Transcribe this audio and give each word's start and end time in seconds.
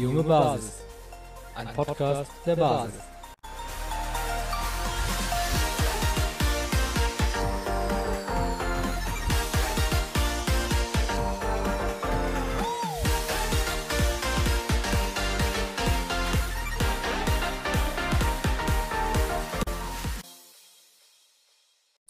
Die 0.00 0.04
junge 0.04 0.22
Basis. 0.22 0.82
Ein 1.54 1.74
Podcast 1.74 2.32
der 2.46 2.56
Basis. 2.56 2.94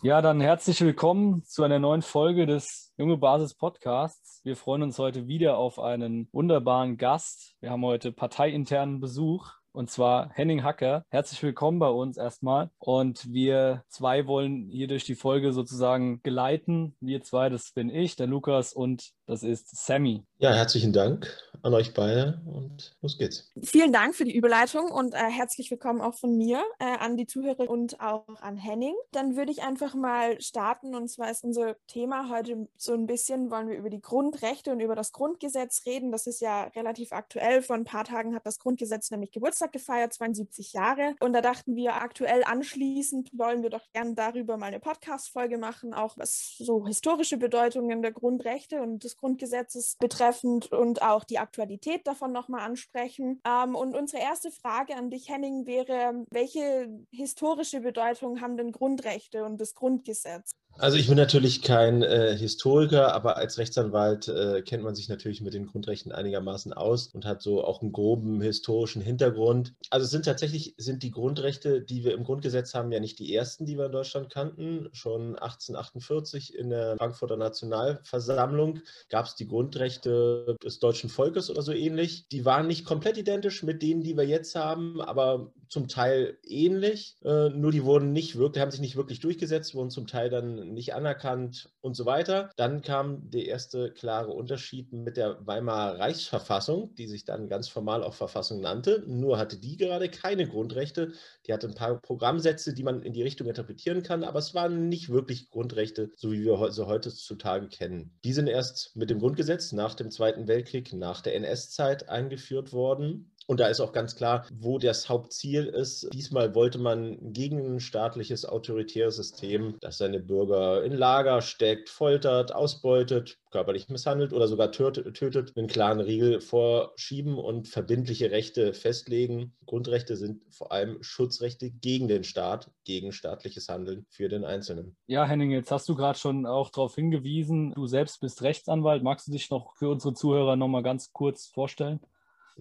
Ja, 0.00 0.22
dann 0.22 0.40
herzlich 0.40 0.80
willkommen 0.80 1.42
zu 1.44 1.64
einer 1.64 1.80
neuen 1.80 2.02
Folge 2.02 2.46
des 2.46 2.92
Junge 2.96 3.16
Basis 3.16 3.54
Podcasts. 3.54 4.19
Wir 4.42 4.56
freuen 4.56 4.82
uns 4.82 4.98
heute 4.98 5.26
wieder 5.28 5.58
auf 5.58 5.78
einen 5.78 6.26
wunderbaren 6.32 6.96
Gast. 6.96 7.56
Wir 7.60 7.70
haben 7.70 7.84
heute 7.84 8.10
parteiinternen 8.10 8.98
Besuch 8.98 9.50
und 9.72 9.90
zwar 9.90 10.30
Henning 10.30 10.62
Hacker. 10.62 11.04
Herzlich 11.10 11.42
willkommen 11.42 11.78
bei 11.78 11.90
uns 11.90 12.16
erstmal. 12.16 12.70
Und 12.78 13.30
wir 13.30 13.84
zwei 13.88 14.26
wollen 14.26 14.70
hier 14.70 14.88
durch 14.88 15.04
die 15.04 15.14
Folge 15.14 15.52
sozusagen 15.52 16.22
geleiten. 16.22 16.96
Wir 17.00 17.22
zwei, 17.22 17.50
das 17.50 17.72
bin 17.72 17.90
ich, 17.90 18.16
der 18.16 18.28
Lukas 18.28 18.72
und 18.72 19.10
das 19.26 19.42
ist 19.42 19.76
Sammy. 19.84 20.24
Ja, 20.38 20.54
herzlichen 20.54 20.94
Dank 20.94 21.36
an 21.62 21.74
euch 21.74 21.94
beide 21.94 22.40
und 22.46 22.96
los 23.02 23.18
geht's. 23.18 23.50
Vielen 23.62 23.92
Dank 23.92 24.14
für 24.14 24.24
die 24.24 24.34
Überleitung 24.34 24.90
und 24.90 25.14
äh, 25.14 25.18
herzlich 25.18 25.70
willkommen 25.70 26.00
auch 26.00 26.14
von 26.14 26.36
mir 26.36 26.62
äh, 26.78 26.84
an 26.84 27.16
die 27.16 27.26
Zuhörer 27.26 27.68
und 27.68 28.00
auch 28.00 28.24
an 28.40 28.56
Henning. 28.56 28.94
Dann 29.12 29.36
würde 29.36 29.52
ich 29.52 29.62
einfach 29.62 29.94
mal 29.94 30.40
starten 30.40 30.94
und 30.94 31.08
zwar 31.08 31.30
ist 31.30 31.44
unser 31.44 31.76
Thema 31.86 32.30
heute 32.30 32.68
so 32.76 32.94
ein 32.94 33.06
bisschen, 33.06 33.50
wollen 33.50 33.68
wir 33.68 33.76
über 33.76 33.90
die 33.90 34.00
Grundrechte 34.00 34.72
und 34.72 34.80
über 34.80 34.94
das 34.94 35.12
Grundgesetz 35.12 35.84
reden. 35.86 36.12
Das 36.12 36.26
ist 36.26 36.40
ja 36.40 36.64
relativ 36.74 37.12
aktuell. 37.12 37.62
Vor 37.62 37.76
ein 37.76 37.84
paar 37.84 38.04
Tagen 38.04 38.34
hat 38.34 38.46
das 38.46 38.58
Grundgesetz 38.58 39.10
nämlich 39.10 39.32
Geburtstag 39.32 39.72
gefeiert, 39.72 40.12
72 40.12 40.72
Jahre. 40.72 41.14
Und 41.20 41.32
da 41.32 41.40
dachten 41.40 41.76
wir, 41.76 41.94
aktuell 41.94 42.44
anschließend 42.44 43.30
wollen 43.36 43.62
wir 43.62 43.70
doch 43.70 43.86
gern 43.92 44.14
darüber 44.14 44.56
mal 44.56 44.66
eine 44.66 44.80
Podcast-Folge 44.80 45.58
machen, 45.58 45.94
auch 45.94 46.16
was 46.16 46.56
so 46.58 46.86
historische 46.86 47.36
Bedeutungen 47.36 48.02
der 48.02 48.12
Grundrechte 48.12 48.80
und 48.80 49.04
des 49.04 49.16
Grundgesetzes 49.16 49.96
betreffend 49.98 50.72
und 50.72 51.02
auch 51.02 51.24
die 51.24 51.38
Aktualität 51.50 52.06
davon 52.06 52.32
nochmal 52.32 52.60
ansprechen. 52.60 53.40
Ähm, 53.44 53.74
und 53.74 53.96
unsere 53.96 54.22
erste 54.22 54.52
Frage 54.52 54.94
an 54.94 55.10
dich, 55.10 55.28
Henning, 55.28 55.66
wäre, 55.66 56.24
welche 56.30 56.88
historische 57.10 57.80
Bedeutung 57.80 58.40
haben 58.40 58.56
denn 58.56 58.70
Grundrechte 58.70 59.44
und 59.44 59.60
das 59.60 59.74
Grundgesetz? 59.74 60.52
Also 60.80 60.96
ich 60.96 61.08
bin 61.08 61.18
natürlich 61.18 61.60
kein 61.60 62.02
äh, 62.02 62.34
Historiker, 62.34 63.12
aber 63.12 63.36
als 63.36 63.58
Rechtsanwalt 63.58 64.28
äh, 64.28 64.62
kennt 64.62 64.82
man 64.82 64.94
sich 64.94 65.10
natürlich 65.10 65.42
mit 65.42 65.52
den 65.52 65.66
Grundrechten 65.66 66.10
einigermaßen 66.10 66.72
aus 66.72 67.08
und 67.08 67.26
hat 67.26 67.42
so 67.42 67.62
auch 67.62 67.82
einen 67.82 67.92
groben 67.92 68.40
historischen 68.40 69.02
Hintergrund. 69.02 69.74
Also 69.90 70.04
es 70.04 70.10
sind 70.10 70.24
tatsächlich 70.24 70.74
sind 70.78 71.02
die 71.02 71.10
Grundrechte, 71.10 71.82
die 71.82 72.02
wir 72.02 72.14
im 72.14 72.24
Grundgesetz 72.24 72.72
haben, 72.72 72.90
ja 72.92 72.98
nicht 72.98 73.18
die 73.18 73.34
ersten, 73.34 73.66
die 73.66 73.76
wir 73.76 73.86
in 73.86 73.92
Deutschland 73.92 74.30
kannten. 74.30 74.88
Schon 74.92 75.38
1848 75.38 76.54
in 76.54 76.70
der 76.70 76.96
Frankfurter 76.96 77.36
Nationalversammlung 77.36 78.80
gab 79.10 79.26
es 79.26 79.34
die 79.34 79.48
Grundrechte 79.48 80.56
des 80.64 80.78
deutschen 80.78 81.10
Volkes 81.10 81.50
oder 81.50 81.60
so 81.60 81.72
ähnlich. 81.72 82.26
Die 82.28 82.46
waren 82.46 82.66
nicht 82.66 82.86
komplett 82.86 83.18
identisch 83.18 83.62
mit 83.62 83.82
denen, 83.82 84.02
die 84.02 84.16
wir 84.16 84.24
jetzt 84.24 84.54
haben, 84.54 85.02
aber 85.02 85.52
zum 85.70 85.88
Teil 85.88 86.36
ähnlich. 86.42 87.16
Äh, 87.24 87.50
nur 87.50 87.70
die 87.70 87.84
wurden 87.84 88.12
nicht 88.12 88.36
wirklich, 88.36 88.60
haben 88.60 88.72
sich 88.72 88.80
nicht 88.80 88.96
wirklich 88.96 89.20
durchgesetzt, 89.20 89.74
wurden 89.74 89.90
zum 89.90 90.06
Teil 90.06 90.28
dann 90.28 90.72
nicht 90.72 90.94
anerkannt 90.94 91.70
und 91.80 91.96
so 91.96 92.04
weiter. 92.04 92.50
Dann 92.56 92.82
kam 92.82 93.30
der 93.30 93.46
erste 93.46 93.92
klare 93.92 94.32
Unterschied 94.32 94.92
mit 94.92 95.16
der 95.16 95.46
Weimarer 95.46 95.98
Reichsverfassung, 95.98 96.94
die 96.96 97.06
sich 97.06 97.24
dann 97.24 97.48
ganz 97.48 97.68
formal 97.68 98.02
auch 98.02 98.14
Verfassung 98.14 98.60
nannte. 98.60 99.04
Nur 99.06 99.38
hatte 99.38 99.58
die 99.58 99.76
gerade 99.76 100.08
keine 100.08 100.48
Grundrechte. 100.48 101.12
Die 101.46 101.52
hatte 101.52 101.68
ein 101.68 101.74
paar 101.74 102.00
Programmsätze, 102.00 102.74
die 102.74 102.82
man 102.82 103.02
in 103.02 103.12
die 103.12 103.22
Richtung 103.22 103.46
interpretieren 103.46 104.02
kann, 104.02 104.24
aber 104.24 104.40
es 104.40 104.54
waren 104.54 104.88
nicht 104.88 105.08
wirklich 105.08 105.50
Grundrechte, 105.50 106.10
so 106.16 106.32
wie 106.32 106.44
wir 106.44 106.72
sie 106.72 106.86
heutzutage 106.86 107.68
kennen. 107.68 108.18
Die 108.24 108.32
sind 108.32 108.48
erst 108.48 108.96
mit 108.96 109.08
dem 109.08 109.20
Grundgesetz 109.20 109.70
nach 109.70 109.94
dem 109.94 110.10
Zweiten 110.10 110.48
Weltkrieg, 110.48 110.92
nach 110.92 111.20
der 111.20 111.36
NS-Zeit 111.36 112.08
eingeführt 112.08 112.72
worden. 112.72 113.30
Und 113.50 113.58
da 113.58 113.66
ist 113.66 113.80
auch 113.80 113.90
ganz 113.90 114.14
klar, 114.14 114.46
wo 114.52 114.78
das 114.78 115.08
Hauptziel 115.08 115.66
ist. 115.66 116.08
Diesmal 116.12 116.54
wollte 116.54 116.78
man 116.78 117.32
gegen 117.32 117.58
ein 117.58 117.80
staatliches 117.80 118.44
autoritäres 118.46 119.16
System, 119.16 119.74
das 119.80 119.98
seine 119.98 120.20
Bürger 120.20 120.84
in 120.84 120.92
Lager 120.92 121.42
steckt, 121.42 121.88
foltert, 121.88 122.54
ausbeutet, 122.54 123.38
körperlich 123.50 123.88
misshandelt 123.88 124.32
oder 124.32 124.46
sogar 124.46 124.70
tötet, 124.70 125.56
einen 125.56 125.66
klaren 125.66 125.98
Riegel 125.98 126.40
vorschieben 126.40 127.38
und 127.38 127.66
verbindliche 127.66 128.30
Rechte 128.30 128.72
festlegen. 128.72 129.56
Grundrechte 129.66 130.14
sind 130.14 130.42
vor 130.54 130.70
allem 130.70 131.02
Schutzrechte 131.02 131.72
gegen 131.72 132.06
den 132.06 132.22
Staat, 132.22 132.70
gegen 132.84 133.10
staatliches 133.10 133.68
Handeln 133.68 134.06
für 134.10 134.28
den 134.28 134.44
Einzelnen. 134.44 134.96
Ja, 135.08 135.24
Henning, 135.24 135.50
jetzt 135.50 135.72
hast 135.72 135.88
du 135.88 135.96
gerade 135.96 136.16
schon 136.16 136.46
auch 136.46 136.70
darauf 136.70 136.94
hingewiesen, 136.94 137.72
du 137.72 137.88
selbst 137.88 138.20
bist 138.20 138.42
Rechtsanwalt. 138.42 139.02
Magst 139.02 139.26
du 139.26 139.32
dich 139.32 139.50
noch 139.50 139.74
für 139.74 139.88
unsere 139.88 140.14
Zuhörer 140.14 140.54
nochmal 140.54 140.84
ganz 140.84 141.12
kurz 141.12 141.48
vorstellen? 141.48 141.98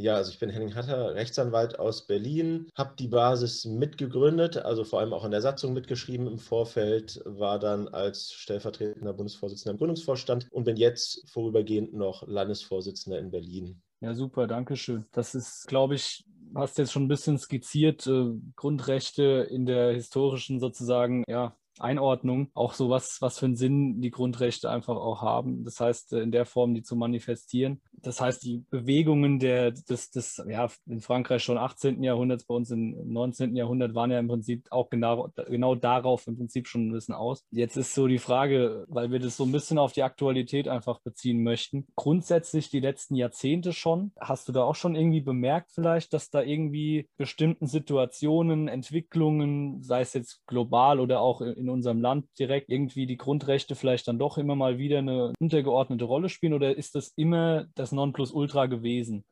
Ja, 0.01 0.15
also 0.15 0.31
ich 0.31 0.39
bin 0.39 0.49
Henning 0.49 0.75
Hatter, 0.75 1.13
Rechtsanwalt 1.13 1.77
aus 1.77 2.07
Berlin, 2.07 2.69
habe 2.73 2.95
die 2.97 3.09
Basis 3.09 3.65
mitgegründet, 3.65 4.55
also 4.55 4.85
vor 4.85 5.01
allem 5.01 5.11
auch 5.11 5.25
an 5.25 5.31
der 5.31 5.41
Satzung 5.41 5.73
mitgeschrieben 5.73 6.25
im 6.25 6.37
Vorfeld, 6.37 7.21
war 7.25 7.59
dann 7.59 7.89
als 7.89 8.31
stellvertretender 8.31 9.11
Bundesvorsitzender 9.11 9.71
im 9.71 9.77
Gründungsvorstand 9.77 10.47
und 10.51 10.63
bin 10.63 10.77
jetzt 10.77 11.29
vorübergehend 11.29 11.93
noch 11.93 12.25
Landesvorsitzender 12.25 13.19
in 13.19 13.29
Berlin. 13.29 13.81
Ja, 13.99 14.13
super, 14.13 14.47
danke 14.47 14.77
schön. 14.77 15.05
Das 15.11 15.35
ist, 15.35 15.67
glaube 15.67 15.95
ich, 15.95 16.23
hast 16.55 16.77
jetzt 16.77 16.93
schon 16.93 17.03
ein 17.03 17.09
bisschen 17.09 17.37
skizziert, 17.37 18.07
äh, 18.07 18.31
Grundrechte 18.55 19.49
in 19.51 19.65
der 19.65 19.91
historischen 19.91 20.61
sozusagen, 20.61 21.25
ja, 21.27 21.57
Einordnung, 21.79 22.49
auch 22.53 22.73
so 22.73 22.89
was, 22.89 23.21
was 23.21 23.39
für 23.39 23.45
einen 23.45 23.55
Sinn 23.55 24.01
die 24.01 24.11
Grundrechte 24.11 24.69
einfach 24.69 24.95
auch 24.95 25.21
haben. 25.21 25.63
Das 25.63 25.79
heißt, 25.79 26.13
äh, 26.13 26.21
in 26.21 26.31
der 26.31 26.45
Form, 26.45 26.73
die 26.73 26.83
zu 26.83 26.95
manifestieren. 26.95 27.81
Das 27.93 28.21
heißt, 28.21 28.43
die 28.43 28.63
Bewegungen 28.69 29.39
der, 29.39 29.71
des, 29.71 30.11
des, 30.11 30.41
ja, 30.47 30.67
in 30.87 31.01
Frankreich 31.01 31.43
schon 31.43 31.57
18. 31.57 32.01
Jahrhunderts, 32.03 32.45
bei 32.45 32.55
uns 32.55 32.71
im 32.71 33.11
19. 33.11 33.55
Jahrhundert 33.55 33.93
waren 33.95 34.11
ja 34.11 34.19
im 34.19 34.27
Prinzip 34.27 34.67
auch 34.71 34.89
genau, 34.89 35.29
genau 35.47 35.75
darauf 35.75 36.27
im 36.27 36.37
Prinzip 36.37 36.67
schon 36.67 36.87
ein 36.87 36.91
bisschen 36.91 37.15
aus. 37.15 37.43
Jetzt 37.51 37.77
ist 37.77 37.93
so 37.93 38.07
die 38.07 38.19
Frage, 38.19 38.85
weil 38.87 39.11
wir 39.11 39.19
das 39.19 39.37
so 39.37 39.43
ein 39.43 39.51
bisschen 39.51 39.77
auf 39.77 39.91
die 39.91 40.03
Aktualität 40.03 40.67
einfach 40.67 40.99
beziehen 40.99 41.43
möchten. 41.43 41.87
Grundsätzlich 41.95 42.69
die 42.69 42.79
letzten 42.79 43.15
Jahrzehnte 43.15 43.73
schon. 43.73 44.11
Hast 44.19 44.47
du 44.47 44.51
da 44.51 44.63
auch 44.63 44.75
schon 44.75 44.95
irgendwie 44.95 45.21
bemerkt 45.21 45.71
vielleicht, 45.71 46.13
dass 46.13 46.29
da 46.29 46.41
irgendwie 46.41 47.09
bestimmten 47.17 47.67
Situationen, 47.67 48.67
Entwicklungen, 48.67 49.83
sei 49.83 50.01
es 50.01 50.13
jetzt 50.13 50.45
global 50.47 50.99
oder 50.99 51.21
auch 51.21 51.41
in 51.41 51.68
unserem 51.69 52.01
Land 52.01 52.25
direkt 52.37 52.69
irgendwie 52.69 53.05
die 53.05 53.17
Grundrechte 53.17 53.75
vielleicht 53.75 54.07
dann 54.07 54.19
doch 54.19 54.37
immer 54.37 54.55
mal 54.55 54.77
wieder 54.77 54.99
eine 54.99 55.33
untergeordnete 55.39 56.05
Rolle 56.05 56.29
spielen 56.29 56.53
oder 56.53 56.75
ist 56.75 56.95
das 56.95 57.13
immer 57.15 57.65
das 57.75 57.91
Nonplusultra 57.91 58.65
gewesen? 58.65 59.23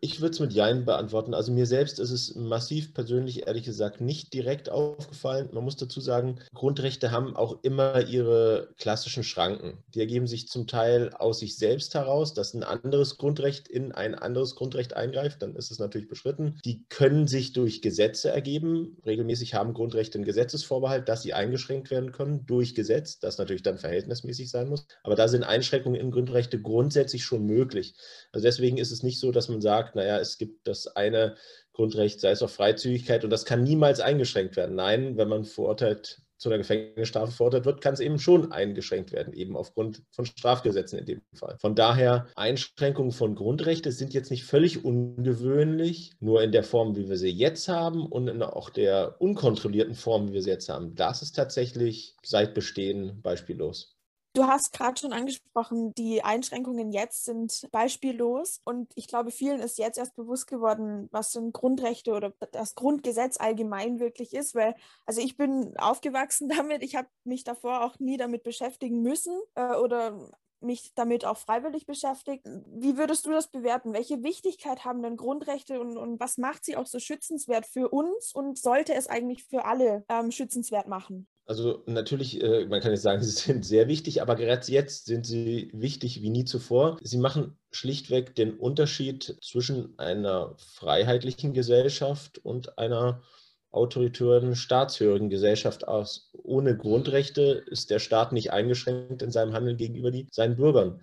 Ich 0.00 0.20
würde 0.20 0.32
es 0.32 0.40
mit 0.40 0.52
Jein 0.52 0.84
beantworten. 0.84 1.34
Also 1.34 1.52
mir 1.52 1.66
selbst 1.66 1.98
ist 1.98 2.10
es 2.10 2.34
massiv 2.34 2.92
persönlich, 2.92 3.46
ehrlich 3.46 3.64
gesagt, 3.64 4.00
nicht 4.00 4.34
direkt 4.34 4.70
aufgefallen. 4.70 5.48
Man 5.52 5.64
muss 5.64 5.76
dazu 5.76 6.00
sagen, 6.00 6.40
Grundrechte 6.54 7.10
haben 7.10 7.34
auch 7.34 7.62
immer 7.62 8.06
ihre 8.06 8.68
klassischen 8.78 9.24
Schranken. 9.24 9.78
Die 9.94 10.00
ergeben 10.00 10.26
sich 10.26 10.48
zum 10.48 10.66
Teil 10.66 11.10
aus 11.14 11.38
sich 11.38 11.56
selbst 11.56 11.94
heraus, 11.94 12.34
dass 12.34 12.52
ein 12.52 12.62
anderes 12.62 13.16
Grundrecht 13.16 13.68
in 13.68 13.92
ein 13.92 14.14
anderes 14.14 14.54
Grundrecht 14.54 14.94
eingreift. 14.94 15.40
Dann 15.42 15.56
ist 15.56 15.70
es 15.70 15.78
natürlich 15.78 16.08
beschritten. 16.08 16.58
Die 16.64 16.84
können 16.88 17.26
sich 17.26 17.52
durch 17.52 17.80
Gesetze 17.80 18.30
ergeben. 18.30 18.98
Regelmäßig 19.06 19.54
haben 19.54 19.72
Grundrechte 19.72 20.18
einen 20.18 20.24
Gesetzesvorbehalt, 20.24 21.08
dass 21.08 21.22
sie 21.22 21.32
eingeschränkt 21.32 21.90
werden 21.90 22.12
können 22.12 22.44
durch 22.46 22.74
Gesetz, 22.74 23.18
das 23.18 23.38
natürlich 23.38 23.62
dann 23.62 23.78
verhältnismäßig 23.78 24.50
sein 24.50 24.68
muss. 24.68 24.86
Aber 25.02 25.14
da 25.14 25.28
sind 25.28 25.42
Einschränkungen 25.42 25.98
in 25.98 26.10
Grundrechte 26.10 26.60
grundsätzlich 26.60 27.24
schon 27.24 27.44
möglich. 27.44 27.94
Also 28.32 28.44
deswegen 28.44 28.76
ist 28.76 28.92
es 28.92 29.02
nicht 29.02 29.18
so, 29.18 29.32
dass 29.38 29.48
man 29.48 29.60
sagt, 29.60 29.94
naja, 29.94 30.18
es 30.18 30.38
gibt 30.38 30.66
das 30.66 30.86
eine 30.88 31.36
Grundrecht, 31.72 32.20
sei 32.20 32.30
es 32.30 32.42
auch 32.42 32.50
Freizügigkeit, 32.50 33.24
und 33.24 33.30
das 33.30 33.44
kann 33.44 33.62
niemals 33.62 34.00
eingeschränkt 34.00 34.56
werden. 34.56 34.74
Nein, 34.76 35.16
wenn 35.16 35.28
man 35.28 35.44
verurteilt 35.44 36.22
zu 36.38 36.48
einer 36.48 36.58
Gefängnisstrafe 36.58 37.32
verurteilt 37.32 37.64
wird, 37.64 37.80
kann 37.80 37.94
es 37.94 38.00
eben 38.00 38.18
schon 38.18 38.52
eingeschränkt 38.52 39.12
werden, 39.12 39.32
eben 39.32 39.56
aufgrund 39.56 40.02
von 40.12 40.24
Strafgesetzen 40.24 40.98
in 40.98 41.06
dem 41.06 41.22
Fall. 41.34 41.56
Von 41.60 41.74
daher, 41.74 42.28
Einschränkungen 42.36 43.12
von 43.12 43.34
Grundrechten 43.34 43.92
sind 43.92 44.14
jetzt 44.14 44.30
nicht 44.30 44.44
völlig 44.44 44.84
ungewöhnlich, 44.84 46.12
nur 46.20 46.42
in 46.42 46.52
der 46.52 46.62
Form, 46.62 46.96
wie 46.96 47.08
wir 47.08 47.16
sie 47.16 47.30
jetzt 47.30 47.68
haben 47.68 48.06
und 48.06 48.28
in 48.28 48.42
auch 48.42 48.70
der 48.70 49.16
unkontrollierten 49.18 49.94
Form, 49.94 50.28
wie 50.28 50.34
wir 50.34 50.42
sie 50.42 50.50
jetzt 50.50 50.68
haben. 50.68 50.94
Das 50.94 51.22
ist 51.22 51.34
tatsächlich 51.34 52.14
seit 52.22 52.54
Bestehen 52.54 53.20
beispiellos. 53.20 53.97
Du 54.38 54.46
hast 54.46 54.72
gerade 54.72 55.00
schon 55.00 55.12
angesprochen, 55.12 55.92
die 55.94 56.22
Einschränkungen 56.22 56.92
jetzt 56.92 57.24
sind 57.24 57.66
beispiellos 57.72 58.60
und 58.64 58.92
ich 58.94 59.08
glaube, 59.08 59.32
vielen 59.32 59.58
ist 59.58 59.78
jetzt 59.78 59.98
erst 59.98 60.14
bewusst 60.14 60.46
geworden, 60.46 61.08
was 61.10 61.32
denn 61.32 61.52
Grundrechte 61.52 62.12
oder 62.12 62.32
das 62.52 62.76
Grundgesetz 62.76 63.40
allgemein 63.40 63.98
wirklich 63.98 64.32
ist, 64.34 64.54
weil 64.54 64.76
also 65.06 65.20
ich 65.20 65.36
bin 65.36 65.76
aufgewachsen 65.76 66.48
damit, 66.56 66.84
ich 66.84 66.94
habe 66.94 67.08
mich 67.24 67.42
davor 67.42 67.82
auch 67.82 67.98
nie 67.98 68.16
damit 68.16 68.44
beschäftigen 68.44 69.02
müssen 69.02 69.36
äh, 69.56 69.74
oder 69.74 70.30
mich 70.60 70.94
damit 70.94 71.24
auch 71.24 71.38
freiwillig 71.38 71.86
beschäftigt. 71.86 72.46
Wie 72.46 72.96
würdest 72.96 73.26
du 73.26 73.32
das 73.32 73.48
bewerten? 73.48 73.92
Welche 73.92 74.22
Wichtigkeit 74.22 74.84
haben 74.84 75.02
denn 75.02 75.16
Grundrechte 75.16 75.80
und, 75.80 75.96
und 75.96 76.20
was 76.20 76.38
macht 76.38 76.64
sie 76.64 76.76
auch 76.76 76.86
so 76.86 77.00
schützenswert 77.00 77.66
für 77.66 77.88
uns 77.88 78.32
und 78.32 78.56
sollte 78.56 78.94
es 78.94 79.08
eigentlich 79.08 79.42
für 79.42 79.64
alle 79.64 80.04
ähm, 80.08 80.30
schützenswert 80.30 80.86
machen? 80.86 81.26
Also 81.48 81.82
natürlich, 81.86 82.42
äh, 82.42 82.66
man 82.66 82.82
kann 82.82 82.92
jetzt 82.92 83.02
sagen, 83.02 83.22
sie 83.24 83.30
sind 83.30 83.64
sehr 83.64 83.88
wichtig, 83.88 84.20
aber 84.20 84.36
gerade 84.36 84.70
jetzt 84.70 85.06
sind 85.06 85.26
sie 85.26 85.70
wichtig 85.72 86.20
wie 86.22 86.28
nie 86.30 86.44
zuvor. 86.44 86.98
Sie 87.02 87.16
machen 87.16 87.56
schlichtweg 87.72 88.34
den 88.34 88.58
Unterschied 88.58 89.38
zwischen 89.42 89.98
einer 89.98 90.54
freiheitlichen 90.58 91.54
Gesellschaft 91.54 92.38
und 92.38 92.78
einer 92.78 93.22
autoritären, 93.70 94.56
staatshörigen 94.56 95.30
Gesellschaft 95.30 95.88
aus. 95.88 96.30
Ohne 96.34 96.76
Grundrechte 96.76 97.64
ist 97.66 97.90
der 97.90 97.98
Staat 97.98 98.32
nicht 98.32 98.52
eingeschränkt 98.52 99.22
in 99.22 99.30
seinem 99.30 99.54
Handeln 99.54 99.76
gegenüber 99.78 100.10
die, 100.10 100.26
seinen 100.30 100.56
Bürgern. 100.56 101.00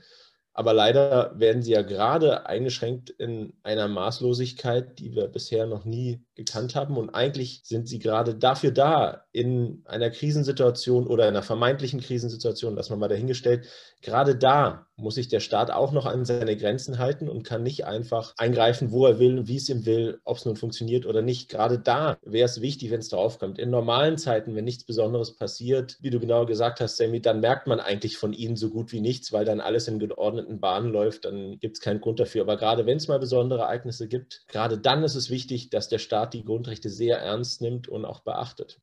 Aber 0.54 0.74
leider 0.74 1.38
werden 1.40 1.64
sie 1.64 1.72
ja 1.72 1.82
gerade 1.82 2.46
eingeschränkt 2.46 3.10
in 3.10 3.54
einer 3.64 3.88
Maßlosigkeit, 3.88 5.00
die 5.00 5.16
wir 5.16 5.28
bisher 5.28 5.66
noch 5.66 5.86
nie 5.86 6.25
gekannt 6.36 6.76
haben. 6.76 6.98
Und 6.98 7.10
eigentlich 7.10 7.62
sind 7.64 7.88
sie 7.88 8.00
gerade 8.00 8.36
dafür 8.36 8.72
da, 8.72 9.26
in 9.32 9.82
einer 9.86 10.10
Krisensituation 10.10 11.08
oder 11.08 11.28
einer 11.28 11.44
vermeintlichen 11.44 12.02
Krisensituation, 12.02 12.76
das 12.76 12.90
man 12.90 13.00
mal 13.00 13.08
dahingestellt, 13.08 13.66
gerade 14.02 14.36
da 14.36 14.86
muss 14.98 15.16
sich 15.16 15.28
der 15.28 15.42
Staat 15.42 15.72
auch 15.72 15.92
noch 15.92 16.06
an 16.06 16.24
seine 16.24 16.56
Grenzen 16.56 17.00
halten 17.00 17.28
und 17.28 17.44
kann 17.44 17.64
nicht 17.64 17.86
einfach 17.86 18.34
eingreifen, 18.38 18.92
wo 18.92 19.06
er 19.06 19.20
will, 19.20 19.48
wie 19.48 19.58
es 19.58 19.68
ihm 19.68 19.86
will, 19.86 20.22
ob 20.24 20.38
es 20.38 20.46
nun 20.46 20.56
funktioniert 20.56 21.06
oder 21.06 21.22
nicht. 21.22 21.50
Gerade 21.50 21.80
da 21.80 22.18
wäre 22.24 22.46
es 22.46 22.62
wichtig, 22.62 22.92
wenn 22.92 23.02
es 23.02 23.10
darauf 23.10 23.40
kommt. 23.40 23.60
In 23.60 23.70
normalen 23.70 24.18
Zeiten, 24.18 24.56
wenn 24.56 24.64
nichts 24.64 24.86
Besonderes 24.86 25.36
passiert, 25.36 25.98
wie 26.02 26.12
du 26.12 26.20
genau 26.20 26.46
gesagt 26.46 26.80
hast, 26.80 26.96
Sammy, 26.96 27.22
dann 27.22 27.42
merkt 27.42 27.68
man 27.68 27.82
eigentlich 27.82 28.18
von 28.18 28.32
ihnen 28.32 28.56
so 28.56 28.70
gut 28.70 28.94
wie 28.94 29.02
nichts, 29.02 29.34
weil 29.34 29.44
dann 29.44 29.60
alles 29.60 29.90
in 29.90 30.00
geordneten 30.00 30.62
Bahnen 30.62 30.94
läuft, 30.94 31.26
dann 31.26 31.60
gibt 31.60 31.78
es 31.78 31.82
keinen 31.82 32.00
Grund 32.00 32.20
dafür. 32.20 32.44
Aber 32.44 32.56
gerade 32.56 32.86
wenn 32.86 32.98
es 32.98 33.10
mal 33.10 33.20
besondere 33.20 33.64
Ereignisse 33.64 34.08
gibt, 34.08 34.44
gerade 34.48 34.78
dann 34.78 35.04
ist 35.04 35.16
es 35.16 35.30
wichtig, 35.30 35.70
dass 35.72 35.90
der 35.90 36.00
Staat 36.00 36.25
die 36.34 36.44
Grundrechte 36.44 36.90
sehr 36.90 37.20
ernst 37.20 37.62
nimmt 37.62 37.88
und 37.88 38.06
auch 38.06 38.22
beachtet. 38.22 38.82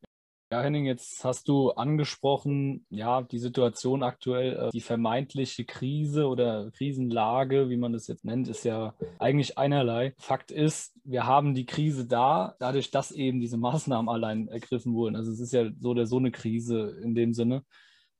Ja, 0.53 0.61
Henning, 0.61 0.85
jetzt 0.85 1.25
hast 1.25 1.49
du 1.49 1.71
angesprochen, 1.71 2.85
ja, 2.91 3.23
die 3.23 3.39
Situation 3.39 4.03
aktuell, 4.03 4.69
äh, 4.69 4.71
die 4.71 4.83
vermeintliche 4.83 5.65
Krise 5.65 6.27
oder 6.27 6.71
Krisenlage, 6.73 7.71
wie 7.71 7.79
man 7.79 7.95
das 7.95 8.07
jetzt 8.07 8.27
nennt, 8.27 8.49
ist 8.49 8.63
ja 8.67 8.93
eigentlich 9.19 9.57
einerlei. 9.57 10.13
Fakt 10.19 10.51
ist, 10.51 10.93
wir 11.05 11.25
haben 11.25 11.55
die 11.55 11.65
Krise 11.65 12.07
da, 12.07 12.55
dadurch, 12.59 12.91
dass 12.91 13.13
eben 13.13 13.41
diese 13.41 13.57
Maßnahmen 13.57 14.11
allein 14.11 14.49
ergriffen 14.49 14.93
wurden. 14.93 15.17
Also 15.17 15.33
es 15.33 15.41
ist 15.41 15.55
ja 15.55 15.71
so 15.81 15.89
oder 15.89 16.05
so 16.05 16.19
eine 16.19 16.31
Krise 16.31 16.99
in 17.03 17.15
dem 17.15 17.33
Sinne. 17.33 17.65